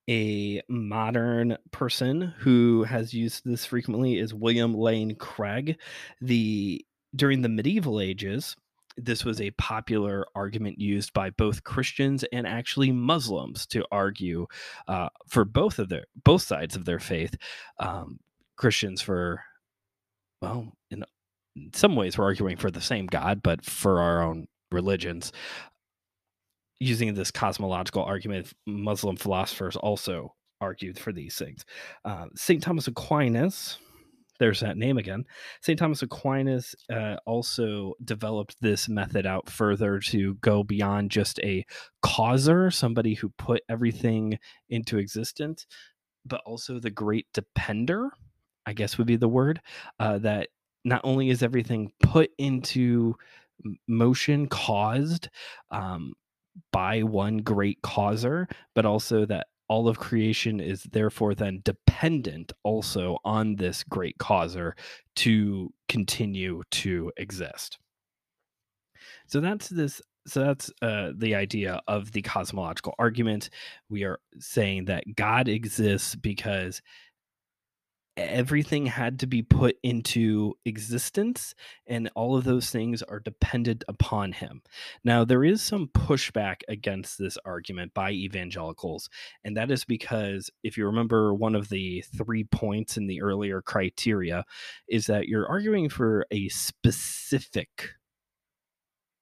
a 0.10 0.62
modern 0.70 1.58
person 1.72 2.34
who 2.40 2.84
has 2.84 3.14
used 3.14 3.44
this 3.46 3.66
frequently 3.66 4.18
is 4.18 4.34
William 4.34 4.74
Lane 4.74 5.16
Craig. 5.16 5.78
The 6.22 6.86
during 7.16 7.42
the 7.42 7.50
medieval 7.50 8.00
ages, 8.00 8.56
this 8.98 9.26
was 9.26 9.42
a 9.42 9.52
popular 9.52 10.26
argument 10.36 10.80
used 10.80 11.14
by 11.14 11.30
both 11.32 11.64
Christians 11.64 12.24
and 12.32 12.48
actually 12.48 12.92
Muslims 12.92 13.66
to 13.68 13.86
argue 13.92 14.48
uh, 14.88 15.10
for 15.28 15.46
both 15.46 15.80
of 15.80 15.90
their 15.90 16.06
both 16.24 16.42
sides 16.42 16.76
of 16.76 16.86
their 16.86 17.00
faith. 17.00 17.36
Um, 17.80 18.20
Christians 18.56 19.02
for 19.02 19.42
well, 20.42 20.72
in 20.92 21.04
some 21.74 21.96
ways, 21.96 22.18
we're 22.18 22.26
arguing 22.26 22.58
for 22.58 22.72
the 22.72 22.82
same 22.82 23.08
God, 23.08 23.42
but 23.42 23.66
for 23.66 24.00
our 24.00 24.22
own 24.22 24.48
religions 24.72 25.32
using 26.80 27.14
this 27.14 27.32
cosmological 27.32 28.04
argument, 28.04 28.54
Muslim 28.66 29.16
philosophers 29.16 29.76
also 29.76 30.36
argued 30.62 30.98
for 31.00 31.12
these 31.12 31.36
things. 31.36 31.66
Uh, 32.06 32.26
St. 32.36 32.62
Thomas 32.62 32.88
Aquinas, 32.88 33.78
there's 34.40 34.60
that 34.60 34.78
name 34.78 34.98
again. 34.98 35.26
St. 35.62 35.78
Thomas 35.78 36.02
Aquinas 36.02 36.76
uh, 36.92 37.18
also 37.26 37.94
developed 38.04 38.56
this 38.62 38.88
method 38.88 39.26
out 39.26 39.50
further 39.50 40.00
to 40.00 40.36
go 40.36 40.64
beyond 40.64 41.12
just 41.12 41.40
a 41.40 41.66
causer, 42.02 42.70
somebody 42.70 43.16
who 43.16 43.30
put 43.38 43.64
everything 43.70 44.38
into 44.70 44.98
existence, 44.98 45.66
but 46.26 46.42
also 46.46 46.80
the 46.80 46.92
great 46.92 47.28
depender, 47.34 48.10
I 48.66 48.74
guess 48.74 48.98
would 48.98 49.08
be 49.08 49.16
the 49.16 49.28
word, 49.28 49.62
uh, 50.00 50.20
that 50.20 50.50
not 50.86 51.02
only 51.04 51.30
is 51.30 51.42
everything 51.42 51.92
put 52.02 52.30
into 52.38 53.16
motion 53.88 54.48
caused 54.48 55.30
um, 55.72 56.14
by 56.72 57.04
one 57.04 57.38
great 57.38 57.82
causer, 57.82 58.48
but 58.74 58.86
also 58.86 59.26
that 59.26 59.48
all 59.70 59.88
of 59.88 60.00
creation 60.00 60.60
is 60.60 60.84
therefore 60.92 61.36
then 61.36 61.62
dependent 61.64 62.54
also 62.64 63.18
on 63.26 63.56
this 63.56 63.84
great 63.84 64.18
causer 64.18 64.76
to 65.16 65.74
continue 65.90 66.64
to 66.72 67.12
exist. 67.18 67.78
So 69.28 69.40
that's 69.40 69.70
this 69.70 70.02
so 70.26 70.42
that's 70.42 70.70
uh, 70.82 71.12
the 71.16 71.36
idea 71.36 71.82
of 71.88 72.12
the 72.12 72.22
cosmological 72.22 72.94
argument. 73.00 73.50
We 73.90 74.04
are 74.04 74.20
saying 74.40 74.86
that 74.86 75.16
God 75.16 75.48
exists 75.48 76.16
because 76.16 76.82
everything 78.18 78.88
had 78.88 79.20
to 79.20 79.28
be 79.28 79.42
put 79.44 79.78
into 79.84 80.56
existence 80.66 81.54
and 81.86 82.10
all 82.16 82.36
of 82.36 82.44
those 82.44 82.70
things 82.72 83.04
are 83.04 83.20
dependent 83.20 83.84
upon 83.88 84.32
him. 84.32 84.62
Now 85.04 85.24
there 85.24 85.44
is 85.44 85.62
some 85.62 85.88
pushback 85.88 86.62
against 86.68 87.20
this 87.20 87.38
argument 87.46 87.94
by 87.94 88.12
evangelicals 88.12 89.10
and 89.44 89.56
that 89.56 89.72
is 89.72 89.86
because 89.86 90.50
if 90.64 90.78
you 90.78 90.86
remember 90.88 91.34
one 91.34 91.56
of 91.56 91.70
the 91.70 92.04
three 92.16 92.44
points 92.44 92.98
in 92.98 93.08
the 93.08 93.22
earlier 93.22 93.62
criteria 93.62 94.44
is 94.90 95.06
that 95.06 95.28
you're 95.28 95.48
arguing 95.48 95.88
for 95.88 96.26
a 96.32 96.50
specific 96.50 97.92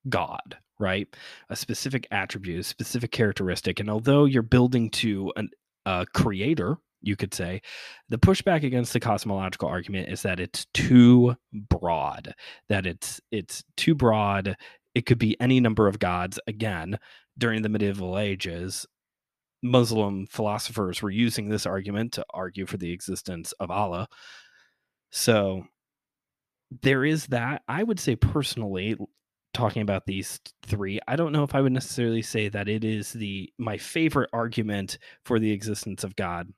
god 0.07 0.57
right? 0.77 1.07
A 1.49 1.55
specific 1.55 2.05
attribute 2.11 2.59
a 2.59 2.63
specific 2.63 3.11
characteristic 3.11 3.79
and 3.79 3.89
although 3.89 4.25
you're 4.25 4.41
building 4.41 4.89
to 4.91 5.31
an, 5.35 5.49
a 5.85 6.05
creator 6.13 6.77
you 7.05 7.15
could 7.15 7.33
say. 7.33 7.61
The 8.09 8.17
pushback 8.17 8.63
against 8.63 8.93
the 8.93 8.99
cosmological 8.99 9.69
argument 9.69 10.09
is 10.09 10.21
that 10.23 10.39
it's 10.39 10.65
too 10.73 11.35
broad, 11.53 12.33
that 12.69 12.85
it's 12.85 13.21
it's 13.31 13.63
too 13.77 13.95
broad. 13.95 14.55
It 14.93 15.05
could 15.05 15.19
be 15.19 15.39
any 15.39 15.59
number 15.59 15.87
of 15.87 15.99
gods. 15.99 16.39
Again, 16.47 16.97
during 17.37 17.61
the 17.61 17.69
medieval 17.69 18.17
ages, 18.17 18.85
Muslim 19.61 20.27
philosophers 20.27 21.01
were 21.01 21.11
using 21.11 21.49
this 21.49 21.65
argument 21.65 22.13
to 22.13 22.25
argue 22.33 22.65
for 22.65 22.77
the 22.77 22.91
existence 22.91 23.51
of 23.53 23.71
Allah. 23.71 24.07
So 25.11 25.65
there 26.81 27.05
is 27.05 27.27
that. 27.27 27.61
I 27.67 27.83
would 27.83 27.99
say 27.99 28.15
personally, 28.15 28.95
talking 29.53 29.81
about 29.81 30.05
these 30.05 30.39
three, 30.65 30.99
I 31.07 31.15
don't 31.15 31.31
know 31.31 31.43
if 31.43 31.55
I 31.55 31.61
would 31.61 31.71
necessarily 31.71 32.21
say 32.21 32.49
that 32.49 32.69
it 32.69 32.83
is 32.83 33.13
the 33.13 33.51
my 33.57 33.77
favorite 33.77 34.29
argument 34.33 34.97
for 35.23 35.39
the 35.39 35.51
existence 35.51 36.03
of 36.03 36.15
God. 36.15 36.51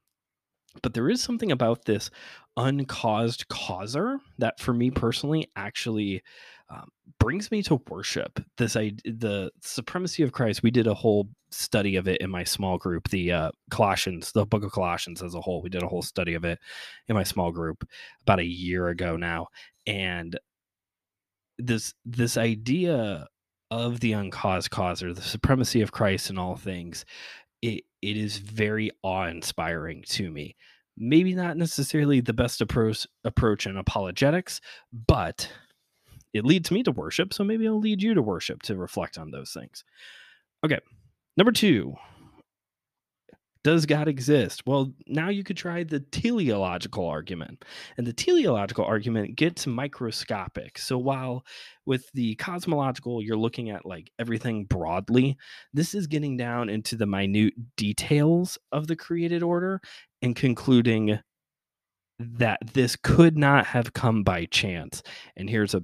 But 0.82 0.94
there 0.94 1.10
is 1.10 1.22
something 1.22 1.52
about 1.52 1.86
this 1.86 2.10
uncaused 2.56 3.48
causer 3.48 4.20
that, 4.38 4.60
for 4.60 4.74
me 4.74 4.92
personally, 4.92 5.50
actually 5.56 6.24
um, 6.70 6.90
brings 7.20 7.50
me 7.52 7.64
to 7.64 7.82
worship. 7.90 8.44
This 8.58 8.76
I 8.76 8.94
the 9.06 9.52
supremacy 9.62 10.24
of 10.24 10.32
Christ. 10.32 10.64
We 10.64 10.72
did 10.72 10.88
a 10.88 10.94
whole 10.94 11.30
study 11.50 11.96
of 11.96 12.08
it 12.08 12.20
in 12.20 12.30
my 12.30 12.44
small 12.44 12.78
group. 12.78 13.10
The 13.10 13.32
uh, 13.32 13.52
Colossians, 13.70 14.32
the 14.32 14.46
Book 14.46 14.64
of 14.64 14.72
Colossians 14.72 15.24
as 15.24 15.34
a 15.34 15.42
whole. 15.42 15.62
We 15.62 15.70
did 15.70 15.84
a 15.84 15.88
whole 15.88 16.02
study 16.02 16.34
of 16.34 16.44
it 16.44 16.60
in 17.08 17.16
my 17.16 17.24
small 17.24 17.52
group 17.52 17.88
about 18.24 18.40
a 18.40 18.46
year 18.46 18.90
ago 18.90 19.16
now, 19.16 19.48
and 19.86 20.38
this 21.58 21.94
this 22.06 22.38
idea 22.38 23.28
of 23.72 24.00
the 24.00 24.14
uncaused 24.14 24.72
causer, 24.72 25.14
the 25.14 25.22
supremacy 25.22 25.82
of 25.82 25.92
Christ 25.92 26.30
in 26.30 26.38
all 26.38 26.56
things, 26.56 27.06
it 27.62 27.84
it 28.02 28.18
is 28.18 28.38
very 28.38 28.92
awe-inspiring 29.04 30.04
to 30.10 30.30
me. 30.32 30.56
Maybe 30.98 31.36
not 31.36 31.58
necessarily 31.58 32.22
the 32.22 32.34
best 32.34 32.62
approach 32.62 33.06
approach 33.24 33.68
in 33.68 33.78
apologetics, 33.78 34.62
but 35.08 35.52
it 36.34 36.46
leads 36.46 36.72
me 36.72 36.84
to 36.84 36.92
worship, 36.92 37.34
so 37.34 37.44
maybe 37.44 37.66
it'll 37.66 37.80
lead 37.80 38.02
you 38.02 38.14
to 38.14 38.22
worship 38.22 38.64
to 38.64 38.76
reflect 38.76 39.18
on 39.18 39.32
those 39.32 39.52
things. 39.52 39.84
Okay. 40.64 40.80
Number 41.36 41.52
2, 41.52 41.94
does 43.68 43.86
God 43.86 44.08
exist? 44.08 44.66
Well, 44.66 44.94
now 45.08 45.28
you 45.28 45.44
could 45.44 45.58
try 45.58 45.84
the 45.84 46.00
teleological 46.00 47.06
argument. 47.06 47.66
And 47.98 48.08
the 48.08 48.14
teleological 48.14 48.86
argument 48.86 49.36
gets 49.36 49.68
microscopic. 49.68 50.78
So 50.78 50.98
while 50.98 51.44
with 51.86 52.10
the 52.14 52.36
cosmological, 52.36 53.22
you're 53.22 53.36
looking 53.36 53.70
at 53.70 53.86
like 53.86 54.10
everything 54.18 54.64
broadly, 54.64 55.36
this 55.74 55.94
is 55.94 56.08
getting 56.08 56.38
down 56.38 56.70
into 56.70 56.96
the 56.96 57.06
minute 57.06 57.56
details 57.76 58.58
of 58.72 58.88
the 58.88 58.96
created 58.96 59.44
order 59.44 59.82
and 60.22 60.34
concluding 60.34 61.20
that 62.20 62.60
this 62.72 62.96
could 62.96 63.38
not 63.38 63.66
have 63.66 63.92
come 63.92 64.24
by 64.24 64.46
chance. 64.46 65.04
And 65.36 65.50
here's 65.50 65.76
a 65.76 65.84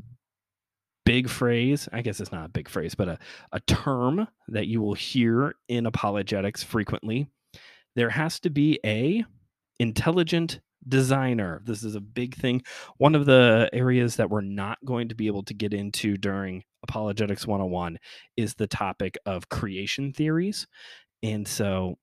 big 1.05 1.27
phrase 1.27 1.89
i 1.91 2.01
guess 2.01 2.21
it's 2.21 2.31
not 2.31 2.45
a 2.45 2.49
big 2.49 2.69
phrase 2.69 2.95
but 2.95 3.09
a, 3.09 3.19
a 3.51 3.59
term 3.61 4.25
that 4.47 4.67
you 4.67 4.81
will 4.81 4.93
hear 4.93 5.53
in 5.67 5.85
apologetics 5.85 6.63
frequently 6.63 7.27
there 7.95 8.09
has 8.09 8.39
to 8.41 8.49
be 8.49 8.79
a 8.85 9.23
intelligent 9.79 10.59
designer. 10.87 11.61
This 11.65 11.83
is 11.83 11.95
a 11.95 12.01
big 12.01 12.35
thing. 12.35 12.61
One 12.97 13.15
of 13.15 13.25
the 13.25 13.69
areas 13.73 14.17
that 14.17 14.29
we're 14.29 14.41
not 14.41 14.77
going 14.85 15.09
to 15.09 15.15
be 15.15 15.27
able 15.27 15.43
to 15.43 15.53
get 15.53 15.73
into 15.73 16.17
during 16.17 16.63
apologetics 16.83 17.47
101 17.47 17.97
is 18.35 18.55
the 18.55 18.67
topic 18.67 19.17
of 19.25 19.49
creation 19.49 20.11
theories. 20.11 20.67
And 21.21 21.47
so 21.47 21.97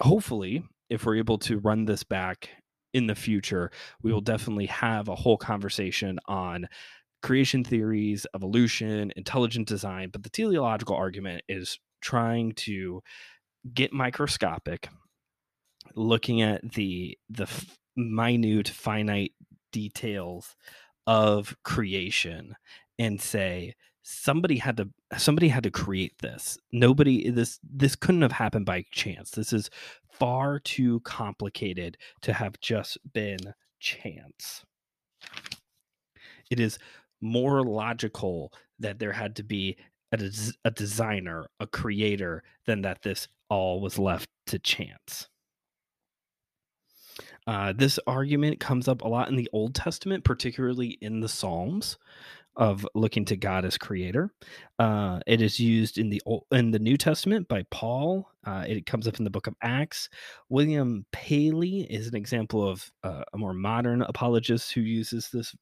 hopefully 0.00 0.64
if 0.90 1.04
we're 1.04 1.16
able 1.16 1.38
to 1.38 1.58
run 1.58 1.84
this 1.84 2.04
back 2.04 2.50
in 2.94 3.06
the 3.06 3.14
future 3.14 3.70
we 4.02 4.12
will 4.12 4.20
definitely 4.20 4.66
have 4.66 5.08
a 5.08 5.14
whole 5.14 5.36
conversation 5.36 6.18
on 6.28 6.66
creation 7.22 7.64
theories 7.64 8.26
evolution 8.34 9.12
intelligent 9.16 9.66
design 9.66 10.08
but 10.10 10.22
the 10.22 10.30
teleological 10.30 10.96
argument 10.96 11.42
is 11.48 11.78
trying 12.00 12.52
to 12.52 13.02
get 13.74 13.92
microscopic 13.92 14.88
looking 15.94 16.42
at 16.42 16.72
the 16.72 17.18
the 17.28 17.48
minute 17.96 18.68
finite 18.68 19.32
details 19.72 20.56
of 21.06 21.56
creation 21.62 22.56
and 22.98 23.20
say 23.20 23.74
somebody 24.02 24.58
had 24.58 24.76
to 24.76 24.88
somebody 25.16 25.48
had 25.48 25.64
to 25.64 25.70
create 25.70 26.18
this. 26.20 26.58
Nobody 26.72 27.30
this 27.30 27.58
this 27.62 27.96
couldn't 27.96 28.22
have 28.22 28.32
happened 28.32 28.66
by 28.66 28.84
chance. 28.90 29.30
This 29.30 29.52
is 29.52 29.70
far 30.10 30.58
too 30.58 31.00
complicated 31.00 31.96
to 32.22 32.32
have 32.32 32.60
just 32.60 32.98
been 33.12 33.54
chance. 33.80 34.64
It 36.50 36.60
is 36.60 36.78
more 37.20 37.62
logical 37.62 38.52
that 38.78 38.98
there 38.98 39.12
had 39.12 39.36
to 39.36 39.42
be 39.42 39.76
a, 40.12 40.16
des- 40.16 40.52
a 40.64 40.70
designer 40.70 41.46
a 41.60 41.66
creator 41.66 42.42
than 42.66 42.82
that 42.82 43.02
this 43.02 43.28
all 43.48 43.80
was 43.80 43.98
left 43.98 44.28
to 44.46 44.58
chance 44.58 45.28
uh, 47.46 47.72
this 47.76 47.98
argument 48.06 48.60
comes 48.60 48.88
up 48.88 49.02
a 49.02 49.08
lot 49.08 49.28
in 49.28 49.36
the 49.36 49.48
Old 49.52 49.74
Testament, 49.74 50.24
particularly 50.24 50.98
in 51.00 51.20
the 51.20 51.28
Psalms 51.28 51.96
of 52.56 52.86
looking 52.94 53.24
to 53.26 53.36
God 53.36 53.64
as 53.64 53.76
creator. 53.76 54.32
Uh, 54.78 55.20
it 55.26 55.42
is 55.42 55.60
used 55.60 55.98
in 55.98 56.08
the 56.08 56.22
in 56.50 56.70
the 56.70 56.78
New 56.78 56.96
Testament 56.96 57.48
by 57.48 57.64
Paul. 57.70 58.30
Uh, 58.44 58.64
it 58.66 58.86
comes 58.86 59.06
up 59.06 59.18
in 59.18 59.24
the 59.24 59.30
book 59.30 59.46
of 59.46 59.54
Acts. 59.62 60.08
William 60.48 61.04
Paley 61.12 61.82
is 61.82 62.08
an 62.08 62.16
example 62.16 62.66
of 62.66 62.90
uh, 63.04 63.24
a 63.32 63.38
more 63.38 63.52
modern 63.52 64.02
apologist 64.02 64.72
who 64.72 64.80
uses 64.80 65.28
this 65.32 65.54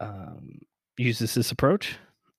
um, 0.00 0.58
uses 0.98 1.34
this 1.34 1.52
approach. 1.52 1.96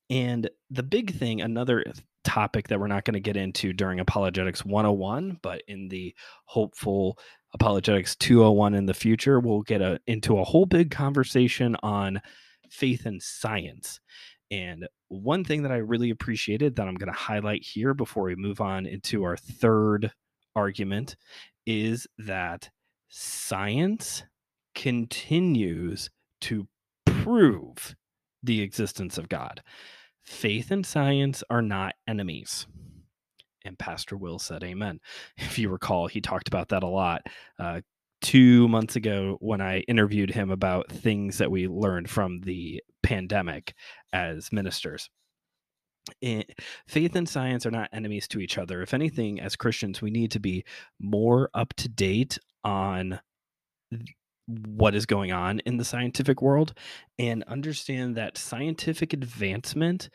And 0.09 0.49
the 0.69 0.83
big 0.83 1.15
thing, 1.17 1.41
another 1.41 1.83
topic 2.23 2.67
that 2.67 2.79
we're 2.79 2.87
not 2.87 3.05
going 3.05 3.13
to 3.13 3.19
get 3.19 3.37
into 3.37 3.73
during 3.73 3.99
Apologetics 3.99 4.65
101, 4.65 5.39
but 5.41 5.61
in 5.67 5.87
the 5.89 6.13
hopeful 6.45 7.17
Apologetics 7.53 8.15
201 8.15 8.73
in 8.73 8.85
the 8.85 8.93
future, 8.93 9.39
we'll 9.39 9.61
get 9.61 9.81
a, 9.81 9.99
into 10.07 10.39
a 10.39 10.43
whole 10.43 10.65
big 10.65 10.91
conversation 10.91 11.75
on 11.83 12.21
faith 12.69 13.05
and 13.05 13.21
science. 13.21 13.99
And 14.49 14.87
one 15.09 15.43
thing 15.43 15.63
that 15.63 15.71
I 15.71 15.77
really 15.77 16.09
appreciated 16.09 16.75
that 16.75 16.87
I'm 16.87 16.95
going 16.95 17.11
to 17.11 17.17
highlight 17.17 17.63
here 17.63 17.93
before 17.93 18.23
we 18.23 18.35
move 18.35 18.61
on 18.61 18.85
into 18.85 19.23
our 19.23 19.37
third 19.37 20.11
argument 20.55 21.15
is 21.65 22.07
that 22.17 22.69
science 23.09 24.23
continues 24.75 26.09
to 26.41 26.67
prove 27.05 27.95
the 28.41 28.61
existence 28.61 29.17
of 29.17 29.29
God. 29.29 29.61
Faith 30.23 30.71
and 30.71 30.85
science 30.85 31.43
are 31.49 31.61
not 31.61 31.95
enemies. 32.07 32.65
And 33.65 33.79
Pastor 33.79 34.17
Will 34.17 34.39
said, 34.39 34.63
Amen. 34.63 34.99
If 35.37 35.57
you 35.57 35.69
recall, 35.69 36.07
he 36.07 36.21
talked 36.21 36.47
about 36.47 36.69
that 36.69 36.83
a 36.83 36.87
lot. 36.87 37.21
Uh, 37.59 37.81
two 38.21 38.69
months 38.69 38.95
ago 38.95 39.37
when 39.41 39.59
I 39.59 39.79
interviewed 39.81 40.31
him 40.31 40.49
about 40.49 40.89
things 40.89 41.37
that 41.39 41.51
we 41.51 41.67
learned 41.67 42.09
from 42.09 42.39
the 42.39 42.81
pandemic 43.03 43.73
as 44.13 44.51
ministers. 44.51 45.09
And 46.21 46.45
faith 46.87 47.15
and 47.15 47.27
science 47.27 47.65
are 47.65 47.71
not 47.71 47.89
enemies 47.91 48.27
to 48.29 48.39
each 48.39 48.57
other. 48.57 48.81
If 48.81 48.93
anything, 48.93 49.39
as 49.39 49.55
Christians, 49.55 50.01
we 50.01 50.09
need 50.09 50.31
to 50.31 50.39
be 50.39 50.63
more 50.99 51.49
up 51.53 51.73
to 51.75 51.89
date 51.89 52.37
on 52.63 53.19
what 54.47 54.95
is 54.95 55.05
going 55.05 55.31
on 55.31 55.59
in 55.59 55.77
the 55.77 55.85
scientific 55.85 56.41
world 56.41 56.73
and 57.17 57.43
understand 57.43 58.15
that 58.15 58.37
scientific 58.37 59.13
advancement 59.13 60.09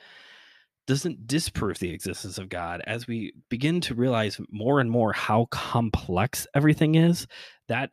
doesn't 0.87 1.27
disprove 1.27 1.79
the 1.79 1.91
existence 1.91 2.39
of 2.39 2.49
God. 2.49 2.83
As 2.87 3.07
we 3.07 3.33
begin 3.51 3.81
to 3.83 3.95
realize 3.95 4.41
more 4.51 4.81
and 4.81 4.91
more 4.91 5.13
how 5.13 5.47
complex 5.51 6.47
everything 6.55 6.95
is, 6.95 7.27
that 7.69 7.91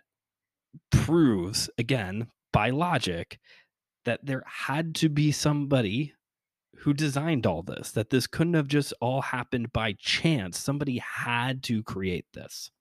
proves 0.91 1.69
again 1.77 2.27
by 2.53 2.69
logic 2.69 3.39
that 4.05 4.25
there 4.25 4.43
had 4.45 4.95
to 4.95 5.09
be 5.09 5.31
somebody 5.31 6.13
who 6.77 6.93
designed 6.93 7.45
all 7.45 7.63
this, 7.63 7.91
that 7.91 8.09
this 8.11 8.27
couldn't 8.27 8.53
have 8.53 8.67
just 8.67 8.93
all 9.01 9.21
happened 9.21 9.73
by 9.73 9.93
chance. 9.99 10.57
Somebody 10.57 10.99
had 10.99 11.63
to 11.63 11.83
create 11.83 12.25
this. 12.33 12.71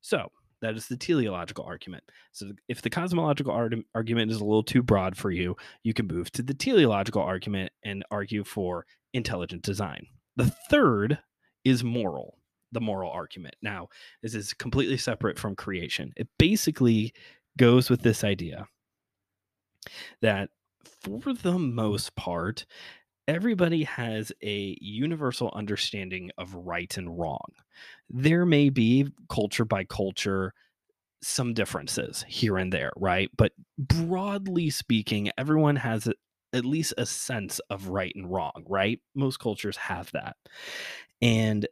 So, 0.00 0.30
that 0.66 0.76
is 0.76 0.88
the 0.88 0.96
teleological 0.96 1.64
argument. 1.64 2.02
So, 2.32 2.50
if 2.68 2.82
the 2.82 2.90
cosmological 2.90 3.52
argument 3.94 4.30
is 4.32 4.40
a 4.40 4.44
little 4.44 4.64
too 4.64 4.82
broad 4.82 5.16
for 5.16 5.30
you, 5.30 5.56
you 5.84 5.94
can 5.94 6.08
move 6.08 6.30
to 6.32 6.42
the 6.42 6.54
teleological 6.54 7.22
argument 7.22 7.72
and 7.84 8.04
argue 8.10 8.42
for 8.42 8.84
intelligent 9.14 9.62
design. 9.62 10.06
The 10.34 10.52
third 10.68 11.18
is 11.64 11.84
moral 11.84 12.38
the 12.72 12.80
moral 12.80 13.12
argument. 13.12 13.54
Now, 13.62 13.88
this 14.22 14.34
is 14.34 14.52
completely 14.52 14.96
separate 14.96 15.38
from 15.38 15.54
creation. 15.54 16.12
It 16.16 16.28
basically 16.36 17.14
goes 17.56 17.88
with 17.88 18.02
this 18.02 18.24
idea 18.24 18.66
that 20.20 20.50
for 21.00 21.32
the 21.32 21.58
most 21.58 22.16
part, 22.16 22.66
everybody 23.28 23.84
has 23.84 24.32
a 24.42 24.76
universal 24.80 25.52
understanding 25.54 26.30
of 26.38 26.54
right 26.54 26.96
and 26.96 27.18
wrong. 27.18 27.52
There 28.08 28.46
may 28.46 28.68
be 28.68 29.08
culture 29.28 29.64
by 29.64 29.84
culture 29.84 30.54
some 31.22 31.54
differences 31.54 32.24
here 32.28 32.56
and 32.56 32.72
there, 32.72 32.92
right? 32.96 33.30
But 33.36 33.52
broadly 33.78 34.70
speaking, 34.70 35.30
everyone 35.36 35.76
has 35.76 36.08
at 36.52 36.64
least 36.64 36.94
a 36.96 37.06
sense 37.06 37.60
of 37.70 37.88
right 37.88 38.12
and 38.14 38.30
wrong, 38.30 38.64
right? 38.68 39.00
Most 39.14 39.38
cultures 39.38 39.76
have 39.76 40.10
that. 40.12 40.36
And 41.20 41.66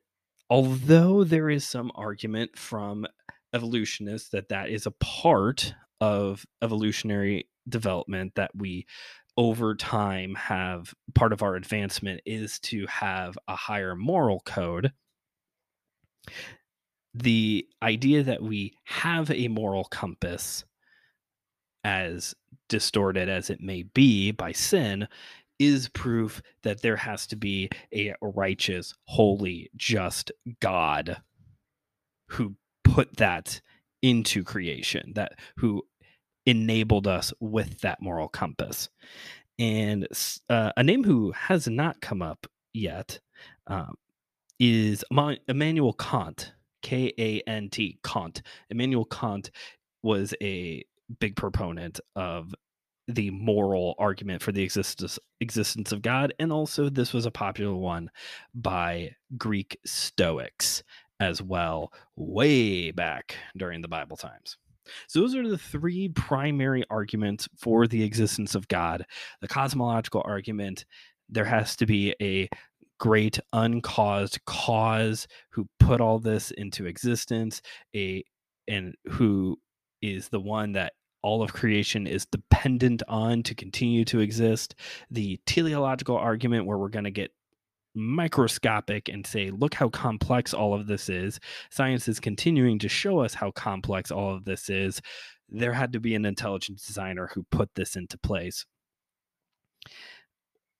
although 0.51 1.25
there 1.25 1.51
is 1.51 1.67
some 1.67 1.93
argument 1.95 2.59
from 2.59 3.07
evolutionists 3.53 4.31
that 4.31 4.49
that 4.49 4.69
is 4.69 4.87
a 4.87 4.90
part 4.90 5.75
of 6.01 6.45
evolutionary 6.61 7.49
development 7.69 8.35
that 8.35 8.51
we 8.55 8.87
over 9.37 9.75
time 9.75 10.35
have 10.35 10.94
part 11.14 11.33
of 11.33 11.42
our 11.42 11.57
advancement 11.57 12.20
is 12.25 12.59
to 12.61 12.87
have 12.87 13.37
a 13.49 13.57
higher 13.57 13.94
moral 13.94 14.40
code. 14.40 14.92
The 17.14 17.66
idea 17.83 18.23
that 18.23 18.42
we 18.42 18.75
have 18.85 19.31
a 19.31 19.49
moral 19.49 19.85
compass 19.85 20.64
as 21.85 22.35
distorted 22.68 23.29
as 23.29 23.51
it 23.51 23.61
may 23.61 23.83
be 23.83 24.31
by 24.33 24.53
sin 24.53 25.07
is 25.59 25.88
proof 25.90 26.42
that 26.62 26.83
there 26.83 26.97
has 26.97 27.27
to 27.29 27.37
be 27.37 27.70
a 27.94 28.14
righteous, 28.20 28.94
holy, 29.05 29.70
just 29.77 30.33
God 30.61 31.18
who 32.29 32.57
put 32.83 33.16
that 33.18 33.61
into 34.03 34.42
creation, 34.42 35.12
that 35.14 35.38
who 35.57 35.83
enabled 36.47 37.07
us 37.07 37.33
with 37.41 37.81
that 37.81 38.03
moral 38.03 38.29
compass. 38.29 38.89
And 39.59 40.07
uh, 40.49 40.73
a 40.77 40.83
name 40.83 41.05
who 41.05 41.33
has 41.33 41.69
not 41.69 42.01
come 42.01 42.23
up 42.23 42.47
yet 42.73 43.21
um, 43.67 43.95
is 44.59 45.05
Immanuel 45.49 45.93
Kant, 45.95 46.53
K 46.83 47.13
A 47.19 47.41
N 47.49 47.71
T, 47.71 47.99
Kant. 48.03 48.43
Immanuel 48.71 49.05
Kant 49.05 49.51
was 50.03 50.35
a 50.43 50.85
big 51.21 51.37
proponent 51.37 52.01
of 52.17 52.55
the 53.07 53.31
moral 53.31 53.95
argument 53.99 54.43
for 54.43 54.53
the 54.53 54.63
existence 54.63 55.19
existence 55.41 55.93
of 55.93 56.03
God, 56.03 56.33
and 56.39 56.51
also 56.53 56.89
this 56.89 57.13
was 57.13 57.27
a 57.27 57.31
popular 57.31 57.75
one 57.75 58.11
by 58.55 59.15
Greek 59.37 59.79
Stoics 59.85 60.83
as 61.21 61.41
well, 61.43 61.93
way 62.17 62.91
back 62.91 63.37
during 63.57 63.83
the 63.83 63.89
Bible 63.89 64.17
times. 64.17 64.57
So 65.09 65.20
those 65.20 65.35
are 65.35 65.49
the 65.49 65.59
three 65.59 66.09
primary 66.09 66.85
arguments 66.90 67.49
for 67.57 67.87
the 67.87 68.03
existence 68.03 68.55
of 68.55 68.68
God. 68.68 69.05
The 69.40 69.49
cosmological 69.49 70.23
argument, 70.25 70.85
there 71.29 71.44
has 71.44 71.77
to 71.77 71.87
be 71.87 72.14
a 72.20 72.49
great 72.99 73.38
uncaused 73.53 74.38
cause 74.47 75.27
who 75.51 75.68
put 75.81 76.01
all 76.01 76.18
this 76.18 76.51
into 76.53 76.87
existence, 76.87 77.61
a 77.94 78.25
and 78.68 78.94
who 79.07 79.59
is 80.01 80.29
the 80.29 80.40
one 80.40 80.73
that 80.73 80.92
all 81.23 81.42
of 81.42 81.53
creation 81.53 82.07
is 82.07 82.27
dependent 82.27 83.03
on 83.09 83.42
to 83.42 83.55
continue 83.55 84.05
to 84.05 84.20
exist. 84.20 84.75
The 85.11 85.40
teleological 85.47 86.16
argument, 86.16 86.66
where 86.66 86.79
we're 86.79 86.88
going 86.88 87.05
to 87.05 87.11
get 87.11 87.31
microscopic 87.95 89.09
and 89.09 89.27
say, 89.27 89.51
look 89.51 89.75
how 89.75 89.89
complex 89.89 90.53
all 90.53 90.75
of 90.75 90.87
this 90.87 91.09
is. 91.09 91.39
Science 91.71 92.09
is 92.09 92.21
continuing 92.21 92.79
to 92.81 92.89
show 92.89 93.21
us 93.21 93.35
how 93.35 93.51
complex 93.51 94.11
all 94.11 94.35
of 94.35 94.45
this 94.45 94.69
is. 94.69 95.01
There 95.49 95.73
had 95.73 95.93
to 95.93 96.01
be 96.01 96.15
an 96.15 96.25
intelligent 96.25 96.83
designer 96.85 97.31
who 97.35 97.45
put 97.51 97.75
this 97.75 97.97
into 97.97 98.19
place. 98.19 98.65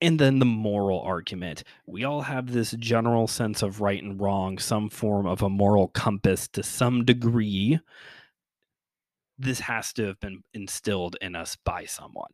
And 0.01 0.19
then 0.19 0.39
the 0.39 0.45
moral 0.45 1.01
argument. 1.01 1.63
We 1.87 2.05
all 2.05 2.23
have 2.23 2.53
this 2.53 2.73
general 2.79 3.27
sense 3.27 3.63
of 3.63 3.81
right 3.81 4.03
and 4.03 4.21
wrong, 4.21 4.59
some 4.59 4.91
form 4.91 5.27
of 5.27 5.43
a 5.43 5.49
moral 5.49 5.89
compass 5.89 6.49
to 6.49 6.63
some 6.63 7.05
degree 7.05 7.79
this 9.39 9.61
has 9.61 9.93
to 9.95 10.07
have 10.07 10.21
been 10.21 10.43
instilled 10.53 11.17
in 11.21 11.35
us 11.35 11.57
by 11.65 11.85
someone. 11.85 12.33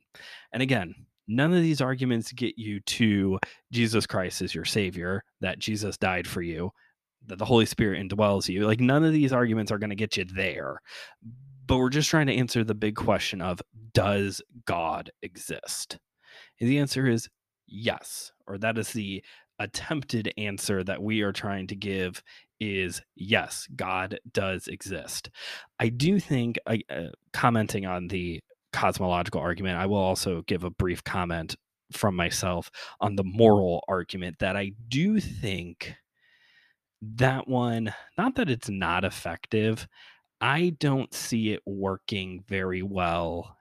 And 0.53 0.63
again, 0.63 0.95
none 1.31 1.55
of 1.55 1.63
these 1.63 1.81
arguments 1.81 2.33
get 2.33 2.59
you 2.59 2.81
to 2.81 3.39
Jesus 3.73 4.07
Christ 4.07 4.43
as 4.43 4.55
your 4.55 4.65
savior, 4.65 5.23
that 5.41 5.61
Jesus 5.61 5.97
died 5.97 6.27
for 6.27 6.43
you, 6.43 6.71
that 7.27 7.39
the 7.39 7.45
Holy 7.45 7.67
Spirit 7.67 8.07
indwells 8.07 8.49
you. 8.49 8.67
Like 8.67 8.81
none 8.81 9.05
of 9.05 9.13
these 9.13 9.33
arguments 9.33 9.71
are 9.71 9.79
going 9.79 9.91
to 9.91 9.97
get 9.97 10.17
you 10.17 10.25
there. 10.25 10.81
But 11.67 11.79
we're 11.79 11.89
just 11.89 12.11
trying 12.11 12.27
to 12.27 12.35
answer 12.35 12.65
the 12.65 12.75
big 12.75 12.97
question 12.97 13.41
of 13.41 13.63
does 13.95 14.43
God 14.67 15.11
exist? 15.23 15.99
And 16.61 16.69
the 16.69 16.79
answer 16.79 17.07
is 17.07 17.29
yes, 17.69 18.33
or 18.49 18.59
that 18.59 18.77
is 18.77 18.93
the 18.93 19.23
attempted 19.61 20.33
answer 20.37 20.83
that 20.83 21.03
we 21.03 21.21
are 21.21 21.33
trying 21.33 21.69
to 21.69 21.77
give 21.77 22.23
is 22.59 23.03
yes, 23.15 23.69
God 23.77 24.19
does 24.33 24.67
exist. 24.67 25.31
I 25.79 25.91
do 25.91 26.19
think, 26.19 26.59
uh, 26.67 26.77
commenting 27.33 27.87
on 27.87 28.09
the 28.09 28.41
cosmological 28.73 29.41
argument, 29.41 29.79
I 29.79 29.87
will 29.87 29.97
also 29.97 30.43
give 30.43 30.65
a 30.65 30.71
brief 30.71 31.03
comment 31.05 31.57
from 31.93 32.15
myself 32.15 32.71
on 33.01 33.17
the 33.17 33.25
moral 33.25 33.85
argument 33.89 34.37
that 34.39 34.57
I 34.57 34.73
do 34.89 35.21
think 35.21 35.95
that 37.03 37.49
one, 37.49 37.93
not 38.17 38.37
that 38.37 38.51
it's 38.51 38.69
not 38.69 39.05
effective, 39.05 39.89
I 40.41 40.75
don't 40.79 41.13
see 41.13 41.53
it 41.53 41.63
working 41.67 42.45
very 42.47 42.83
well 42.83 43.57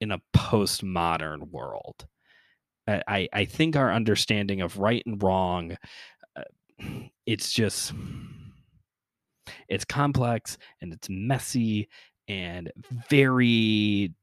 in 0.00 0.10
a 0.10 0.20
postmodern 0.34 1.50
world. 1.50 2.06
I, 2.86 3.28
I 3.32 3.44
think 3.44 3.76
our 3.76 3.92
understanding 3.92 4.62
of 4.62 4.78
right 4.78 5.02
and 5.04 5.22
wrong, 5.22 5.76
uh, 6.34 6.44
it's 7.26 7.52
just, 7.52 7.92
it's 9.68 9.84
complex 9.84 10.56
and 10.80 10.94
it's 10.94 11.10
messy 11.10 11.88
and 12.28 12.72
very 13.10 14.14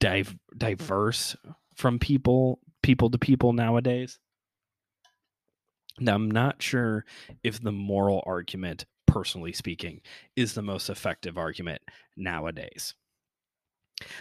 div- 0.00 0.36
diverse 0.56 1.36
from 1.76 1.98
people 1.98 2.58
people 2.82 3.10
to 3.10 3.18
people 3.18 3.52
nowadays. 3.52 4.18
Now, 5.98 6.14
I'm 6.14 6.30
not 6.30 6.62
sure 6.62 7.04
if 7.44 7.62
the 7.62 7.72
moral 7.72 8.22
argument, 8.26 8.86
personally 9.06 9.52
speaking, 9.52 10.00
is 10.34 10.54
the 10.54 10.62
most 10.62 10.88
effective 10.88 11.36
argument 11.36 11.82
nowadays. 12.16 12.94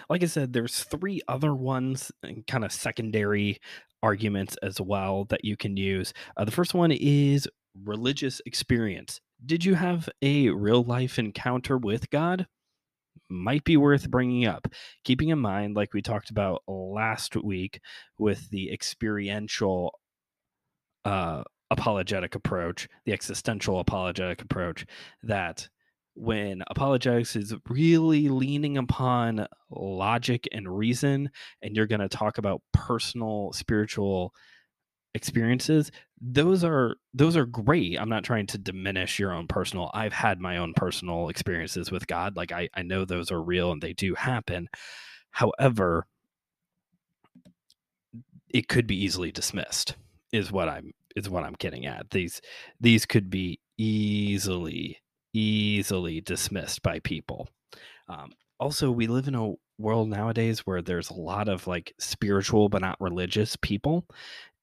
Like 0.10 0.24
I 0.24 0.26
said, 0.26 0.52
there's 0.52 0.84
three 0.84 1.22
other 1.30 1.56
ones, 1.56 2.12
kind 2.48 2.66
of 2.66 2.74
secondary 2.74 3.60
arguments 4.04 4.58
as 4.62 4.82
well 4.82 5.26
that 5.26 5.46
you 5.46 5.56
can 5.56 5.78
use. 5.78 6.14
Uh, 6.36 6.44
the 6.44 6.52
first 6.52 6.74
one 6.74 6.92
is 6.92 7.48
religious 7.86 8.42
experience. 8.46 9.22
Did 9.46 9.64
you 9.64 9.76
have 9.76 10.10
a 10.22 10.50
real 10.50 10.84
life 10.84 11.18
encounter 11.18 11.78
with 11.78 12.10
God? 12.10 12.48
Might 13.30 13.64
be 13.64 13.78
worth 13.78 14.10
bringing 14.10 14.46
up. 14.46 14.68
Keeping 15.04 15.30
in 15.30 15.40
mind, 15.40 15.76
like 15.76 15.94
we 15.94 16.02
talked 16.02 16.30
about 16.30 16.64
last 16.68 17.36
week 17.36 17.80
with 18.18 18.50
the 18.50 18.72
experiential 18.72 19.94
uh, 21.06 21.44
apologetic 21.72 22.36
approach, 22.36 22.88
the 23.06 23.14
existential 23.14 23.80
apologetic 23.80 24.42
approach, 24.42 24.86
that 25.24 25.70
when 26.16 26.64
apologetics 26.68 27.36
is 27.36 27.54
really 27.70 28.28
leaning 28.28 28.78
upon 28.78 29.48
logic 29.70 30.48
and 30.52 30.68
reason, 30.68 31.30
and 31.62 31.76
you're 31.76 31.88
going 31.88 32.02
to 32.02 32.10
talk 32.10 32.38
about 32.38 32.62
personal 32.74 33.54
spiritual 33.54 34.34
experiences 35.16 35.92
those 36.22 36.64
are 36.64 36.96
those 37.14 37.36
are 37.36 37.46
great 37.46 38.00
i'm 38.00 38.10
not 38.10 38.24
trying 38.24 38.46
to 38.46 38.58
diminish 38.58 39.18
your 39.18 39.34
own 39.34 39.48
personal 39.48 39.90
i've 39.94 40.14
had 40.14 40.40
my 40.40 40.58
own 40.58 40.74
personal 40.76 41.30
experiences 41.30 41.92
with 41.92 42.06
god 42.06 42.36
like 42.36 42.52
i 42.52 42.70
i 42.76 42.84
know 42.84 43.06
those 43.06 43.32
are 43.32 43.42
real 43.42 43.72
and 43.72 43.82
they 43.82 43.94
do 43.94 44.14
happen 44.14 44.70
however 45.32 46.06
it 48.50 48.68
could 48.68 48.86
be 48.86 49.04
easily 49.04 49.32
dismissed 49.32 49.96
is 50.32 50.52
what 50.52 50.70
i'm 50.70 50.94
is 51.16 51.30
what 51.30 51.44
I'm 51.44 51.56
getting 51.60 51.86
at. 51.86 52.10
These 52.12 52.42
these 52.80 53.06
could 53.06 53.30
be 53.30 53.60
easily 53.78 55.00
easily 55.34 56.22
dismissed 56.22 56.82
by 56.82 57.00
people. 57.00 57.48
Um, 58.08 58.32
also, 58.60 58.90
we 58.92 59.08
live 59.08 59.28
in 59.28 59.36
a 59.36 59.54
world 59.78 60.10
nowadays 60.10 60.66
where 60.66 60.82
there's 60.82 61.10
a 61.10 61.14
lot 61.14 61.48
of 61.48 61.68
like 61.68 61.94
spiritual 62.00 62.68
but 62.68 62.82
not 62.82 63.00
religious 63.00 63.56
people, 63.56 64.06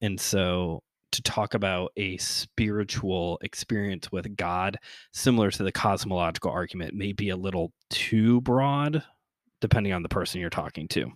and 0.01 0.19
so 0.19 0.81
to 1.11 1.21
talk 1.21 1.53
about 1.53 1.91
a 1.97 2.17
spiritual 2.17 3.39
experience 3.41 4.11
with 4.11 4.35
God, 4.35 4.77
similar 5.13 5.49
to 5.51 5.63
the 5.63 5.71
cosmological 5.71 6.51
argument, 6.51 6.93
may 6.93 7.13
be 7.13 7.29
a 7.29 7.37
little 7.37 7.71
too 7.89 8.41
broad, 8.41 9.03
depending 9.61 9.93
on 9.93 10.03
the 10.03 10.09
person 10.09 10.41
you're 10.41 10.49
talking 10.49 10.87
to. 10.89 11.11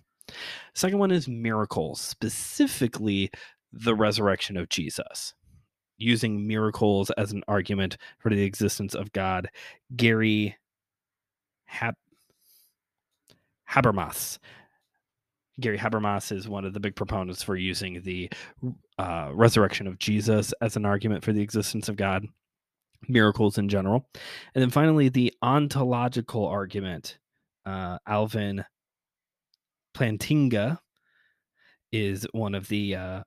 Second 0.74 0.98
one 0.98 1.10
is 1.10 1.28
miracles, 1.28 2.00
specifically 2.00 3.30
the 3.72 3.94
resurrection 3.94 4.56
of 4.56 4.68
Jesus. 4.68 5.34
Using 5.98 6.46
miracles 6.46 7.10
as 7.12 7.32
an 7.32 7.44
argument 7.46 7.96
for 8.18 8.30
the 8.30 8.42
existence 8.42 8.94
of 8.94 9.12
God, 9.12 9.48
Gary 9.94 10.56
Hab- 11.64 11.94
Habermas. 13.70 14.38
Gary 15.62 15.78
Habermas 15.78 16.32
is 16.32 16.48
one 16.48 16.64
of 16.64 16.74
the 16.74 16.80
big 16.80 16.94
proponents 16.94 17.42
for 17.42 17.56
using 17.56 18.02
the 18.02 18.30
uh, 18.98 19.30
resurrection 19.32 19.86
of 19.86 19.98
Jesus 19.98 20.52
as 20.60 20.76
an 20.76 20.84
argument 20.84 21.24
for 21.24 21.32
the 21.32 21.40
existence 21.40 21.88
of 21.88 21.96
God, 21.96 22.26
miracles 23.08 23.58
in 23.58 23.68
general. 23.68 24.08
And 24.54 24.62
then 24.62 24.70
finally, 24.70 25.08
the 25.08 25.32
ontological 25.42 26.46
argument. 26.46 27.18
Uh, 27.64 27.98
Alvin 28.08 28.64
Plantinga 29.94 30.78
is 31.92 32.26
one 32.32 32.54
of 32.54 32.68
the 32.68 32.96
uh, 32.96 33.22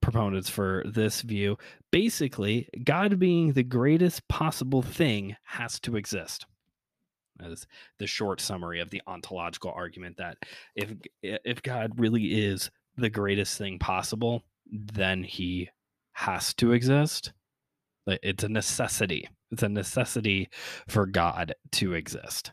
proponents 0.00 0.48
for 0.48 0.82
this 0.86 1.20
view. 1.20 1.58
Basically, 1.90 2.68
God 2.82 3.18
being 3.18 3.52
the 3.52 3.62
greatest 3.62 4.26
possible 4.28 4.80
thing 4.80 5.36
has 5.44 5.78
to 5.80 5.96
exist. 5.96 6.46
As 7.40 7.66
the 7.98 8.06
short 8.06 8.40
summary 8.40 8.80
of 8.80 8.90
the 8.90 9.02
ontological 9.06 9.70
argument 9.70 10.16
that 10.16 10.38
if 10.74 10.92
if 11.22 11.62
God 11.62 11.92
really 11.98 12.46
is 12.46 12.70
the 12.96 13.10
greatest 13.10 13.56
thing 13.58 13.78
possible, 13.78 14.42
then 14.70 15.22
he 15.22 15.68
has 16.12 16.52
to 16.54 16.72
exist. 16.72 17.32
It's 18.06 18.44
a 18.44 18.48
necessity. 18.48 19.28
It's 19.50 19.62
a 19.62 19.68
necessity 19.68 20.48
for 20.88 21.06
God 21.06 21.54
to 21.72 21.94
exist. 21.94 22.52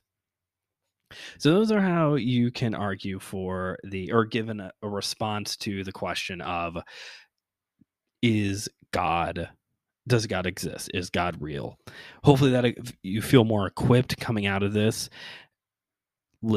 So 1.37 1.51
those 1.51 1.71
are 1.71 1.81
how 1.81 2.15
you 2.15 2.51
can 2.51 2.73
argue 2.73 3.19
for 3.19 3.77
the 3.83 4.11
or 4.11 4.25
given 4.25 4.59
a, 4.59 4.71
a 4.81 4.89
response 4.89 5.55
to 5.57 5.83
the 5.83 5.91
question 5.91 6.41
of 6.41 6.77
is 8.21 8.67
God 8.91 9.49
does 10.07 10.27
God 10.27 10.45
exist? 10.45 10.91
Is 10.93 11.09
God 11.09 11.37
real? 11.39 11.77
Hopefully 12.23 12.51
that 12.51 12.65
uh, 12.65 12.71
you 13.01 13.21
feel 13.21 13.43
more 13.43 13.67
equipped 13.67 14.17
coming 14.19 14.45
out 14.45 14.63
of 14.63 14.73
this 14.73 15.09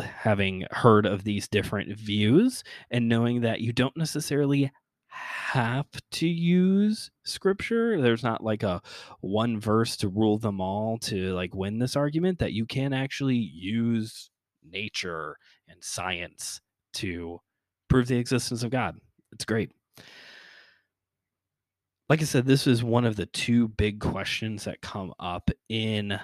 having 0.03 0.67
heard 0.71 1.07
of 1.07 1.25
these 1.25 1.49
different 1.49 1.97
views 1.97 2.63
and 2.91 3.09
knowing 3.09 3.41
that 3.41 3.61
you 3.61 3.73
don't 3.73 3.97
necessarily 3.97 4.71
have 5.09 5.87
to 6.11 6.29
use 6.29 7.11
scripture 7.25 8.01
there's 8.01 8.23
not 8.23 8.45
like 8.45 8.63
a 8.63 8.83
one 9.21 9.59
verse 9.59 9.97
to 9.97 10.09
rule 10.09 10.39
them 10.39 10.61
all 10.61 10.99
to 10.99 11.33
like 11.33 11.55
win 11.55 11.79
this 11.79 11.97
argument 11.97 12.39
that 12.39 12.53
you 12.53 12.67
can 12.67 12.93
actually 12.93 13.37
use 13.37 14.31
nature 14.63 15.37
and 15.67 15.83
science 15.83 16.61
to 16.93 17.41
prove 17.89 18.07
the 18.07 18.19
existence 18.19 18.63
of 18.63 18.71
God 18.71 18.97
it's 19.33 19.47
great 19.47 19.73
like 22.09 22.23
I 22.23 22.25
said, 22.25 22.47
this 22.47 22.67
is 22.67 22.83
one 22.83 23.05
of 23.05 23.17
the 23.17 23.27
two 23.27 23.69
big 23.69 24.01
questions 24.01 24.65
that 24.65 24.81
come 24.81 25.13
up 25.21 25.51
in 25.69 26.19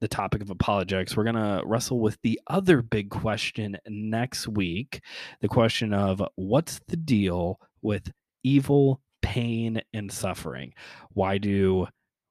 the 0.00 0.08
topic 0.08 0.40
of 0.42 0.50
apologetics. 0.50 1.16
We're 1.16 1.24
going 1.24 1.36
to 1.36 1.62
wrestle 1.64 2.00
with 2.00 2.18
the 2.22 2.40
other 2.46 2.82
big 2.82 3.10
question 3.10 3.76
next 3.86 4.48
week 4.48 5.00
the 5.40 5.48
question 5.48 5.92
of 5.92 6.22
what's 6.36 6.80
the 6.88 6.96
deal 6.96 7.60
with 7.82 8.10
evil, 8.44 9.00
pain, 9.22 9.82
and 9.92 10.10
suffering? 10.10 10.72
Why 11.10 11.38
do 11.38 11.86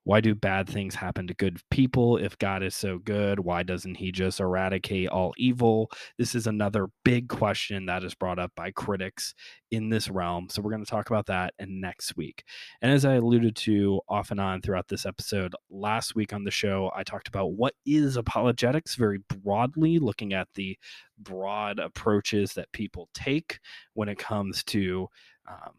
why 0.06 0.22
do 0.22 0.36
bad 0.36 0.70
things 0.70 0.94
happen 0.94 1.26
to 1.28 1.34
good 1.34 1.60
people 1.72 2.18
if 2.18 2.38
God 2.38 2.62
is 2.62 2.76
so 2.76 3.00
good? 3.00 3.40
Why 3.40 3.64
doesn't 3.64 3.96
he 3.96 4.12
just 4.12 4.40
eradicate 4.40 5.10
all 5.10 5.34
evil? 5.36 5.92
This 6.20 6.36
is 6.36 6.46
another 6.46 6.88
big 7.04 7.28
question 7.28 7.88
that 7.88 8.04
is 8.04 8.14
brought 8.14 8.38
up 8.38 8.52
by 8.56 8.70
critics 8.70 9.34
in 9.72 9.90
this 9.90 10.08
realm. 10.08 10.48
So 10.50 10.62
we're 10.62 10.70
going 10.70 10.86
to 10.86 10.90
talk 10.90 11.10
about 11.10 11.26
that 11.26 11.56
in 11.58 11.82
next 11.82 12.16
week. 12.16 12.44
And 12.84 12.92
as 12.92 13.04
I 13.04 13.16
alluded 13.16 13.56
to 13.58 14.00
off 14.08 14.30
and 14.30 14.40
on 14.40 14.62
throughout 14.62 14.88
this 14.88 15.08
episode, 15.08 15.56
last 15.72 16.16
week 16.16 16.34
on 16.34 16.44
the 16.44 16.52
show, 16.52 16.92
I 16.96 17.04
talked 17.04 17.28
about 17.28 17.54
what 17.54 17.74
is 17.84 18.16
apologetics 18.16 18.94
very 18.94 19.20
broadly, 19.28 19.98
looking 19.98 20.34
at 20.34 20.50
the 20.54 20.78
broad 21.18 21.80
approaches 21.80 22.54
that 22.54 22.72
people 22.74 23.10
take 23.16 23.60
when 23.96 24.08
it 24.08 24.20
comes 24.20 24.64
to 24.66 25.08
um, 25.50 25.74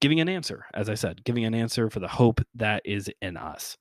giving 0.00 0.20
an 0.20 0.28
answer, 0.28 0.66
as 0.74 0.88
I 0.88 0.94
said, 0.94 1.24
giving 1.24 1.44
an 1.44 1.54
answer 1.54 1.90
for 1.90 2.00
the 2.00 2.08
hope 2.08 2.40
that 2.54 2.82
is 2.84 3.10
in 3.20 3.36
us. 3.36 3.76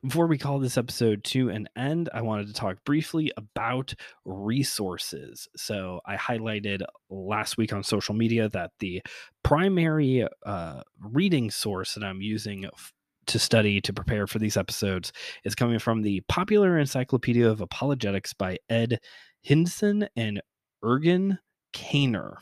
Before 0.00 0.28
we 0.28 0.38
call 0.38 0.60
this 0.60 0.78
episode 0.78 1.24
to 1.24 1.48
an 1.48 1.68
end, 1.76 2.08
I 2.14 2.22
wanted 2.22 2.46
to 2.46 2.52
talk 2.52 2.84
briefly 2.84 3.32
about 3.36 3.94
resources. 4.24 5.48
So, 5.56 6.00
I 6.06 6.14
highlighted 6.16 6.82
last 7.10 7.56
week 7.56 7.72
on 7.72 7.82
social 7.82 8.14
media 8.14 8.48
that 8.50 8.70
the 8.78 9.02
primary 9.42 10.24
uh, 10.44 10.82
reading 11.00 11.50
source 11.50 11.94
that 11.94 12.04
I'm 12.04 12.20
using 12.20 12.66
to 13.26 13.38
study 13.40 13.80
to 13.80 13.92
prepare 13.92 14.28
for 14.28 14.38
these 14.38 14.56
episodes 14.56 15.12
is 15.44 15.56
coming 15.56 15.80
from 15.80 16.02
the 16.02 16.20
Popular 16.28 16.78
Encyclopedia 16.78 17.48
of 17.48 17.60
Apologetics 17.60 18.32
by 18.32 18.58
Ed 18.70 19.00
Hindson 19.44 20.06
and 20.14 20.40
Ergun 20.84 21.38
Caner. 21.72 22.36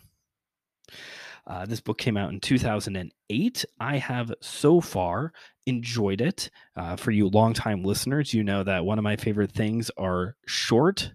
Uh, 1.46 1.66
this 1.66 1.80
book 1.80 1.98
came 1.98 2.16
out 2.16 2.32
in 2.32 2.40
2008. 2.40 3.64
I 3.80 3.96
have 3.98 4.32
so 4.40 4.80
far 4.80 5.32
enjoyed 5.66 6.20
it. 6.20 6.50
Uh, 6.76 6.96
for 6.96 7.10
you 7.10 7.28
longtime 7.28 7.82
listeners, 7.84 8.32
you 8.32 8.42
know 8.42 8.62
that 8.64 8.84
one 8.84 8.98
of 8.98 9.04
my 9.04 9.16
favorite 9.16 9.52
things 9.52 9.90
are 9.96 10.36
short, 10.46 11.12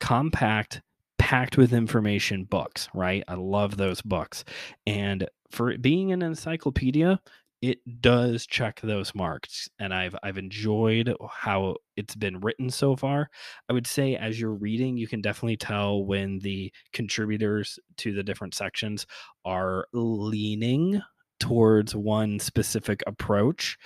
compact, 0.00 0.82
packed 1.18 1.56
with 1.56 1.72
information 1.72 2.44
books, 2.44 2.88
right? 2.94 3.24
I 3.28 3.34
love 3.34 3.76
those 3.76 4.02
books. 4.02 4.44
And 4.86 5.28
for 5.50 5.70
it 5.70 5.80
being 5.80 6.12
an 6.12 6.22
encyclopedia, 6.22 7.20
it 7.62 7.78
does 8.00 8.46
check 8.46 8.80
those 8.80 9.14
marks 9.14 9.68
and 9.78 9.94
I've 9.94 10.14
I've 10.22 10.38
enjoyed 10.38 11.14
how 11.30 11.76
it's 11.96 12.14
been 12.14 12.40
written 12.40 12.70
so 12.70 12.96
far. 12.96 13.30
I 13.68 13.72
would 13.72 13.86
say 13.86 14.16
as 14.16 14.38
you're 14.38 14.54
reading 14.54 14.96
you 14.96 15.08
can 15.08 15.20
definitely 15.20 15.56
tell 15.56 16.04
when 16.04 16.38
the 16.40 16.72
contributors 16.92 17.78
to 17.98 18.12
the 18.12 18.22
different 18.22 18.54
sections 18.54 19.06
are 19.44 19.86
leaning 19.92 21.00
towards 21.40 21.94
one 21.94 22.38
specific 22.38 23.02
approach, 23.06 23.76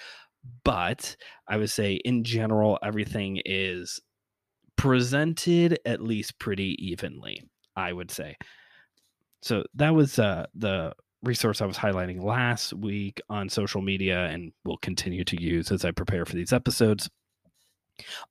but 0.64 1.16
I 1.48 1.56
would 1.56 1.70
say 1.70 1.94
in 1.94 2.24
general 2.24 2.78
everything 2.83 3.40
is 3.44 4.00
presented 4.76 5.78
at 5.85 6.00
least 6.00 6.38
pretty 6.38 6.76
evenly, 6.85 7.42
I 7.76 7.92
would 7.92 8.11
say. 8.11 8.37
So 9.42 9.64
that 9.74 9.94
was 9.94 10.18
uh, 10.18 10.46
the 10.54 10.94
resource 11.22 11.61
I 11.61 11.66
was 11.66 11.76
highlighting 11.76 12.22
last 12.22 12.72
week 12.72 13.20
on 13.28 13.48
social 13.48 13.83
media 13.83 14.26
and 14.26 14.52
will 14.64 14.78
continue 14.78 15.24
to 15.24 15.40
use 15.40 15.70
as 15.70 15.85
I 15.85 15.90
prepare 15.90 16.24
for 16.24 16.35
these 16.35 16.52
episodes. 16.52 17.11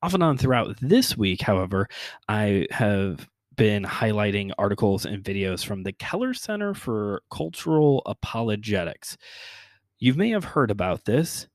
Off 0.01 0.13
and 0.13 0.23
on 0.23 0.37
throughout 0.37 0.75
this 0.81 1.15
week, 1.15 1.41
however, 1.41 1.87
I 2.27 2.65
have 2.71 3.27
been 3.55 3.83
highlighting 3.83 4.51
articles 4.57 5.05
and 5.05 5.23
videos 5.23 5.65
from 5.65 5.83
the 5.83 5.91
Keller 5.91 6.33
Center 6.33 6.73
for 6.73 7.21
Cultural 7.29 8.01
Apologetics. 8.05 9.17
You 9.99 10.13
may 10.13 10.29
have 10.29 10.45
heard 10.45 10.71
about 10.71 11.05
this. 11.05 11.47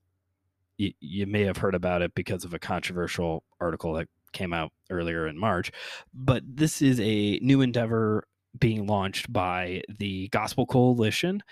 You, 0.77 0.93
you 0.99 1.25
may 1.25 1.41
have 1.41 1.57
heard 1.57 1.75
about 1.75 2.01
it 2.01 2.13
because 2.15 2.45
of 2.45 2.53
a 2.53 2.59
controversial 2.59 3.43
article 3.59 3.93
that 3.93 4.07
came 4.33 4.53
out 4.53 4.71
earlier 4.89 5.27
in 5.27 5.37
March, 5.37 5.71
but 6.13 6.43
this 6.45 6.81
is 6.81 6.99
a 6.99 7.39
new 7.41 7.61
endeavor 7.61 8.27
being 8.57 8.87
launched 8.87 9.31
by 9.31 9.81
the 9.99 10.27
Gospel 10.29 10.65
Coalition, 10.65 11.43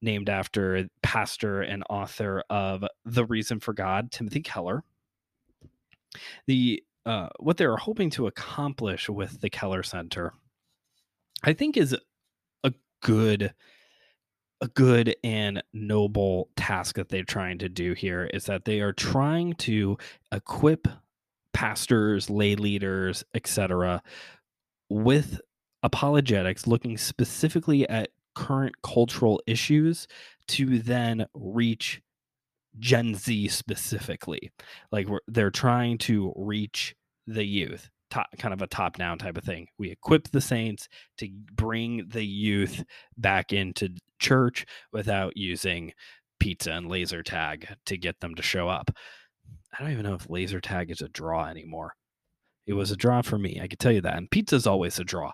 named 0.00 0.28
after 0.28 0.88
pastor 1.02 1.62
and 1.62 1.84
author 1.88 2.42
of 2.50 2.84
The 3.04 3.24
Reason 3.24 3.60
for 3.60 3.72
God, 3.72 4.10
Timothy 4.10 4.40
Keller. 4.40 4.82
The 6.46 6.82
uh, 7.04 7.28
what 7.40 7.56
they're 7.56 7.76
hoping 7.76 8.10
to 8.10 8.26
accomplish 8.26 9.08
with 9.08 9.40
the 9.40 9.50
Keller 9.50 9.82
Center, 9.82 10.34
I 11.42 11.52
think, 11.52 11.76
is 11.76 11.96
a 12.62 12.72
good 13.02 13.54
a 14.60 14.68
good 14.68 15.16
and 15.24 15.60
noble 15.72 16.48
task 16.56 16.94
that 16.94 17.08
they're 17.08 17.24
trying 17.24 17.58
to 17.58 17.68
do 17.68 17.94
here 17.94 18.30
is 18.32 18.44
that 18.44 18.64
they 18.64 18.80
are 18.80 18.92
trying 18.92 19.54
to 19.54 19.98
equip 20.30 20.86
pastors, 21.52 22.30
lay 22.30 22.54
leaders, 22.54 23.24
etc., 23.34 24.02
with 24.88 25.40
apologetics 25.82 26.66
looking 26.66 26.96
specifically 26.96 27.88
at 27.88 28.10
current 28.34 28.74
cultural 28.82 29.40
issues 29.46 30.06
to 30.48 30.78
then 30.78 31.26
reach 31.34 32.00
Gen 32.78 33.14
Z 33.14 33.48
specifically. 33.48 34.50
Like 34.90 35.08
they're 35.28 35.50
trying 35.50 35.98
to 35.98 36.32
reach 36.36 36.94
the 37.26 37.44
youth, 37.44 37.90
top, 38.10 38.26
kind 38.38 38.54
of 38.54 38.62
a 38.62 38.66
top 38.66 38.96
down 38.96 39.18
type 39.18 39.36
of 39.36 39.44
thing. 39.44 39.66
We 39.78 39.90
equip 39.90 40.30
the 40.30 40.40
saints 40.40 40.88
to 41.18 41.28
bring 41.52 42.08
the 42.08 42.24
youth 42.24 42.84
back 43.16 43.52
into 43.52 43.90
church 44.18 44.64
without 44.92 45.36
using 45.36 45.92
pizza 46.40 46.72
and 46.72 46.88
laser 46.88 47.22
tag 47.22 47.68
to 47.86 47.96
get 47.96 48.20
them 48.20 48.34
to 48.34 48.42
show 48.42 48.68
up. 48.68 48.90
I 49.78 49.82
don't 49.82 49.92
even 49.92 50.04
know 50.04 50.14
if 50.14 50.28
laser 50.28 50.60
tag 50.60 50.90
is 50.90 51.00
a 51.00 51.08
draw 51.08 51.46
anymore. 51.46 51.94
It 52.66 52.74
was 52.74 52.90
a 52.90 52.96
draw 52.96 53.22
for 53.22 53.38
me, 53.38 53.60
I 53.60 53.66
can 53.66 53.78
tell 53.78 53.92
you 53.92 54.00
that. 54.02 54.16
And 54.16 54.30
pizza's 54.30 54.66
always 54.66 54.98
a 54.98 55.04
draw 55.04 55.32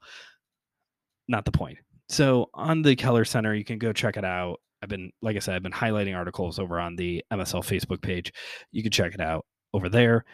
not 1.28 1.44
the 1.44 1.52
point. 1.52 1.78
So 2.08 2.48
on 2.54 2.82
the 2.82 2.96
Keller 2.96 3.24
Center, 3.24 3.54
you 3.54 3.64
can 3.64 3.78
go 3.78 3.92
check 3.92 4.16
it 4.16 4.24
out. 4.24 4.60
I've 4.82 4.88
been, 4.88 5.12
like 5.20 5.36
I 5.36 5.40
said, 5.40 5.54
I've 5.54 5.62
been 5.62 5.72
highlighting 5.72 6.16
articles 6.16 6.58
over 6.58 6.80
on 6.80 6.96
the 6.96 7.24
MSL 7.32 7.64
Facebook 7.64 8.00
page. 8.00 8.32
You 8.72 8.82
can 8.82 8.92
check 8.92 9.14
it 9.14 9.20
out 9.20 9.44
over 9.74 9.88
there. 9.88 10.24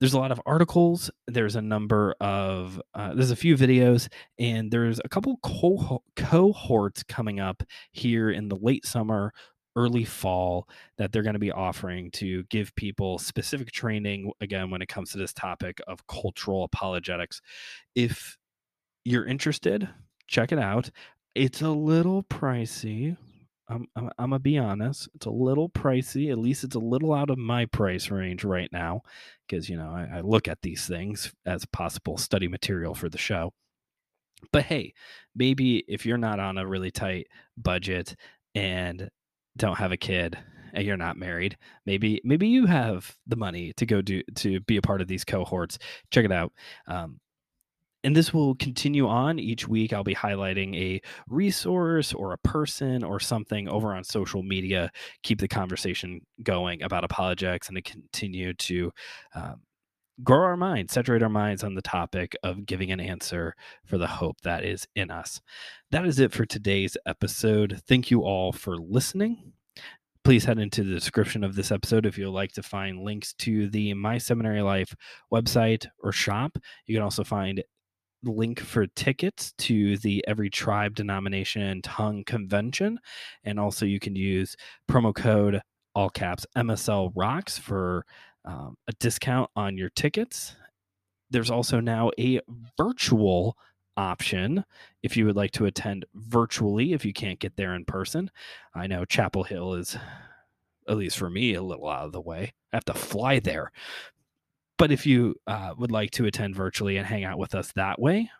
There's 0.00 0.14
a 0.14 0.18
lot 0.18 0.32
of 0.32 0.40
articles. 0.46 1.10
There's 1.26 1.56
a 1.56 1.62
number 1.62 2.14
of, 2.20 2.80
uh, 2.94 3.14
there's 3.14 3.30
a 3.30 3.36
few 3.36 3.56
videos, 3.56 4.08
and 4.38 4.70
there's 4.70 5.00
a 5.04 5.08
couple 5.08 5.38
co- 5.42 6.02
cohorts 6.16 7.02
coming 7.04 7.40
up 7.40 7.62
here 7.92 8.30
in 8.30 8.48
the 8.48 8.56
late 8.56 8.86
summer, 8.86 9.32
early 9.76 10.04
fall 10.04 10.68
that 10.98 11.12
they're 11.12 11.22
going 11.22 11.34
to 11.34 11.40
be 11.40 11.52
offering 11.52 12.10
to 12.12 12.44
give 12.44 12.74
people 12.76 13.18
specific 13.18 13.72
training 13.72 14.30
again 14.40 14.70
when 14.70 14.82
it 14.82 14.88
comes 14.88 15.10
to 15.10 15.18
this 15.18 15.32
topic 15.32 15.80
of 15.86 16.06
cultural 16.06 16.64
apologetics. 16.64 17.40
If 17.94 18.36
you're 19.04 19.26
interested, 19.26 19.88
check 20.26 20.52
it 20.52 20.58
out. 20.58 20.90
It's 21.34 21.62
a 21.62 21.70
little 21.70 22.22
pricey. 22.22 23.16
I'm, 23.68 23.86
I'm, 23.96 24.10
I'm 24.18 24.30
gonna 24.30 24.38
be 24.38 24.58
honest. 24.58 25.08
It's 25.14 25.26
a 25.26 25.30
little 25.30 25.68
pricey. 25.68 26.30
At 26.30 26.38
least 26.38 26.64
it's 26.64 26.76
a 26.76 26.80
little 26.80 27.14
out 27.14 27.30
of 27.30 27.38
my 27.38 27.66
price 27.66 28.10
range 28.10 28.44
right 28.44 28.68
now, 28.72 29.02
because 29.46 29.68
you 29.68 29.76
know 29.76 29.90
I, 29.90 30.18
I 30.18 30.20
look 30.20 30.48
at 30.48 30.62
these 30.62 30.86
things 30.86 31.32
as 31.46 31.64
possible 31.64 32.18
study 32.18 32.46
material 32.46 32.94
for 32.94 33.08
the 33.08 33.18
show. 33.18 33.52
But 34.52 34.64
hey, 34.64 34.92
maybe 35.34 35.78
if 35.88 36.04
you're 36.04 36.18
not 36.18 36.40
on 36.40 36.58
a 36.58 36.66
really 36.66 36.90
tight 36.90 37.28
budget 37.56 38.14
and 38.54 39.08
don't 39.56 39.78
have 39.78 39.92
a 39.92 39.96
kid 39.96 40.36
and 40.74 40.84
you're 40.84 40.96
not 40.98 41.16
married, 41.16 41.56
maybe 41.86 42.20
maybe 42.22 42.48
you 42.48 42.66
have 42.66 43.16
the 43.26 43.36
money 43.36 43.72
to 43.78 43.86
go 43.86 44.02
do 44.02 44.22
to 44.34 44.60
be 44.60 44.76
a 44.76 44.82
part 44.82 45.00
of 45.00 45.08
these 45.08 45.24
cohorts. 45.24 45.78
Check 46.10 46.26
it 46.26 46.32
out. 46.32 46.52
Um, 46.86 47.18
and 48.04 48.14
this 48.14 48.32
will 48.32 48.54
continue 48.56 49.08
on 49.08 49.38
each 49.38 49.66
week. 49.66 49.92
I'll 49.92 50.04
be 50.04 50.14
highlighting 50.14 50.76
a 50.76 51.00
resource 51.28 52.12
or 52.12 52.32
a 52.32 52.38
person 52.38 53.02
or 53.02 53.18
something 53.18 53.66
over 53.68 53.94
on 53.94 54.04
social 54.04 54.42
media. 54.42 54.90
Keep 55.22 55.40
the 55.40 55.48
conversation 55.48 56.20
going 56.42 56.82
about 56.82 57.02
apologetics 57.02 57.68
and 57.68 57.76
to 57.76 57.82
continue 57.82 58.52
to 58.54 58.92
um, 59.34 59.62
grow 60.22 60.44
our 60.44 60.56
minds, 60.56 60.92
saturate 60.92 61.22
our 61.22 61.28
minds 61.30 61.64
on 61.64 61.74
the 61.74 61.82
topic 61.82 62.36
of 62.42 62.66
giving 62.66 62.92
an 62.92 63.00
answer 63.00 63.54
for 63.86 63.96
the 63.96 64.06
hope 64.06 64.40
that 64.42 64.64
is 64.64 64.86
in 64.94 65.10
us. 65.10 65.40
That 65.90 66.04
is 66.04 66.20
it 66.20 66.32
for 66.32 66.44
today's 66.44 66.96
episode. 67.06 67.80
Thank 67.88 68.10
you 68.10 68.22
all 68.22 68.52
for 68.52 68.76
listening. 68.76 69.54
Please 70.24 70.44
head 70.44 70.58
into 70.58 70.82
the 70.82 70.94
description 70.94 71.44
of 71.44 71.54
this 71.54 71.70
episode 71.70 72.06
if 72.06 72.16
you'd 72.16 72.30
like 72.30 72.52
to 72.52 72.62
find 72.62 73.02
links 73.02 73.34
to 73.34 73.68
the 73.68 73.92
My 73.92 74.16
Seminary 74.16 74.62
Life 74.62 74.94
website 75.32 75.86
or 76.02 76.12
shop. 76.12 76.56
You 76.86 76.94
can 76.94 77.02
also 77.02 77.24
find 77.24 77.62
link 78.26 78.60
for 78.60 78.86
tickets 78.86 79.52
to 79.58 79.96
the 79.98 80.24
every 80.26 80.50
tribe 80.50 80.94
denomination 80.94 81.62
and 81.62 81.84
tongue 81.84 82.24
convention 82.24 82.98
and 83.44 83.58
also 83.60 83.86
you 83.86 84.00
can 84.00 84.16
use 84.16 84.56
promo 84.90 85.14
code 85.14 85.60
all 85.94 86.10
caps 86.10 86.46
msl 86.56 87.12
rocks 87.14 87.58
for 87.58 88.04
um, 88.44 88.76
a 88.88 88.92
discount 88.94 89.50
on 89.56 89.76
your 89.76 89.90
tickets. 89.90 90.56
There's 91.30 91.50
also 91.50 91.80
now 91.80 92.10
a 92.18 92.40
virtual 92.76 93.56
option 93.96 94.64
if 95.02 95.16
you 95.16 95.24
would 95.24 95.36
like 95.36 95.52
to 95.52 95.66
attend 95.66 96.04
virtually 96.14 96.92
if 96.92 97.04
you 97.04 97.12
can't 97.12 97.38
get 97.38 97.56
there 97.56 97.74
in 97.74 97.84
person. 97.84 98.30
I 98.74 98.86
know 98.86 99.04
chapel 99.04 99.44
hill 99.44 99.74
is 99.74 99.96
at 100.88 100.96
least 100.98 101.16
for 101.16 101.30
me 101.30 101.54
a 101.54 101.62
little 101.62 101.88
out 101.88 102.06
of 102.06 102.12
the 102.12 102.20
way. 102.20 102.52
I 102.72 102.76
have 102.76 102.84
to 102.86 102.94
fly 102.94 103.38
there 103.38 103.72
but 104.78 104.90
if 104.92 105.06
you 105.06 105.36
uh, 105.46 105.74
would 105.76 105.90
like 105.90 106.10
to 106.12 106.26
attend 106.26 106.56
virtually 106.56 106.96
and 106.96 107.06
hang 107.06 107.24
out 107.24 107.38
with 107.38 107.54
us 107.54 107.72
that 107.72 108.00
way, 108.00 108.30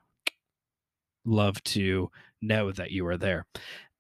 love 1.25 1.63
to 1.65 2.11
know 2.43 2.73
that 2.73 2.91
you 2.91 3.07
are 3.07 3.17
there. 3.17 3.47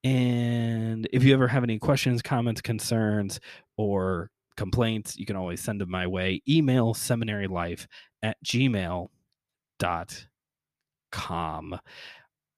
And 0.02 1.08
if 1.12 1.24
you 1.24 1.32
ever 1.32 1.48
have 1.48 1.64
any 1.64 1.78
questions, 1.78 2.20
comments, 2.20 2.60
concerns, 2.60 3.40
or 3.76 4.30
complaints, 4.56 5.16
you 5.16 5.26
can 5.26 5.36
always 5.36 5.60
send 5.60 5.80
them 5.80 5.90
my 5.90 6.06
way. 6.06 6.42
Email 6.48 6.94
seminarylife 6.94 7.86
at 8.22 8.36
gmail.com. 8.44 9.08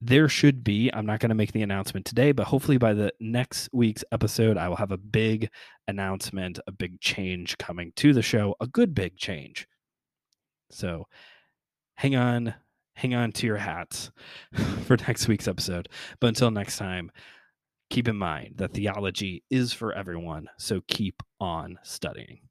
There 0.01 0.29
should 0.29 0.63
be, 0.63 0.91
I'm 0.93 1.07
not 1.07 1.21
going 1.21 1.31
to 1.31 1.35
make 1.35 1.53
the 1.53 1.63
announcement 1.63 2.05
today, 2.05 2.33
but 2.33 2.47
hopefully 2.47 2.77
by 2.77 2.93
the 2.93 3.13
next 3.19 3.71
week's 3.73 4.05
episode, 4.13 4.59
I 4.59 4.69
will 4.69 4.77
have 4.77 4.93
a 4.93 4.99
big 4.99 5.49
announcement, 5.89 6.59
a 6.67 6.73
big 6.73 7.01
change 7.01 7.57
coming 7.57 7.93
to 7.97 8.13
the 8.13 8.23
show, 8.23 8.55
a 8.61 8.67
good 8.67 8.95
big 8.95 9.17
change. 9.17 9.67
So 10.71 11.07
hang 11.95 12.15
on, 12.15 12.55
hang 12.95 13.15
on 13.15 13.33
to 13.33 13.47
your 13.47 13.57
hats 13.57 14.11
for 14.85 14.97
next 14.99 15.29
week's 15.29 15.49
episode. 15.49 15.89
But 16.21 16.29
until 16.29 16.51
next 16.51 16.77
time, 16.77 17.11
keep 17.89 18.07
in 18.07 18.17
mind 18.17 18.55
that 18.57 18.75
theology 18.75 19.45
is 19.51 19.73
for 19.73 19.93
everyone. 19.93 20.49
So 20.59 20.83
keep 20.89 21.23
on 21.41 21.79
studying. 21.83 22.46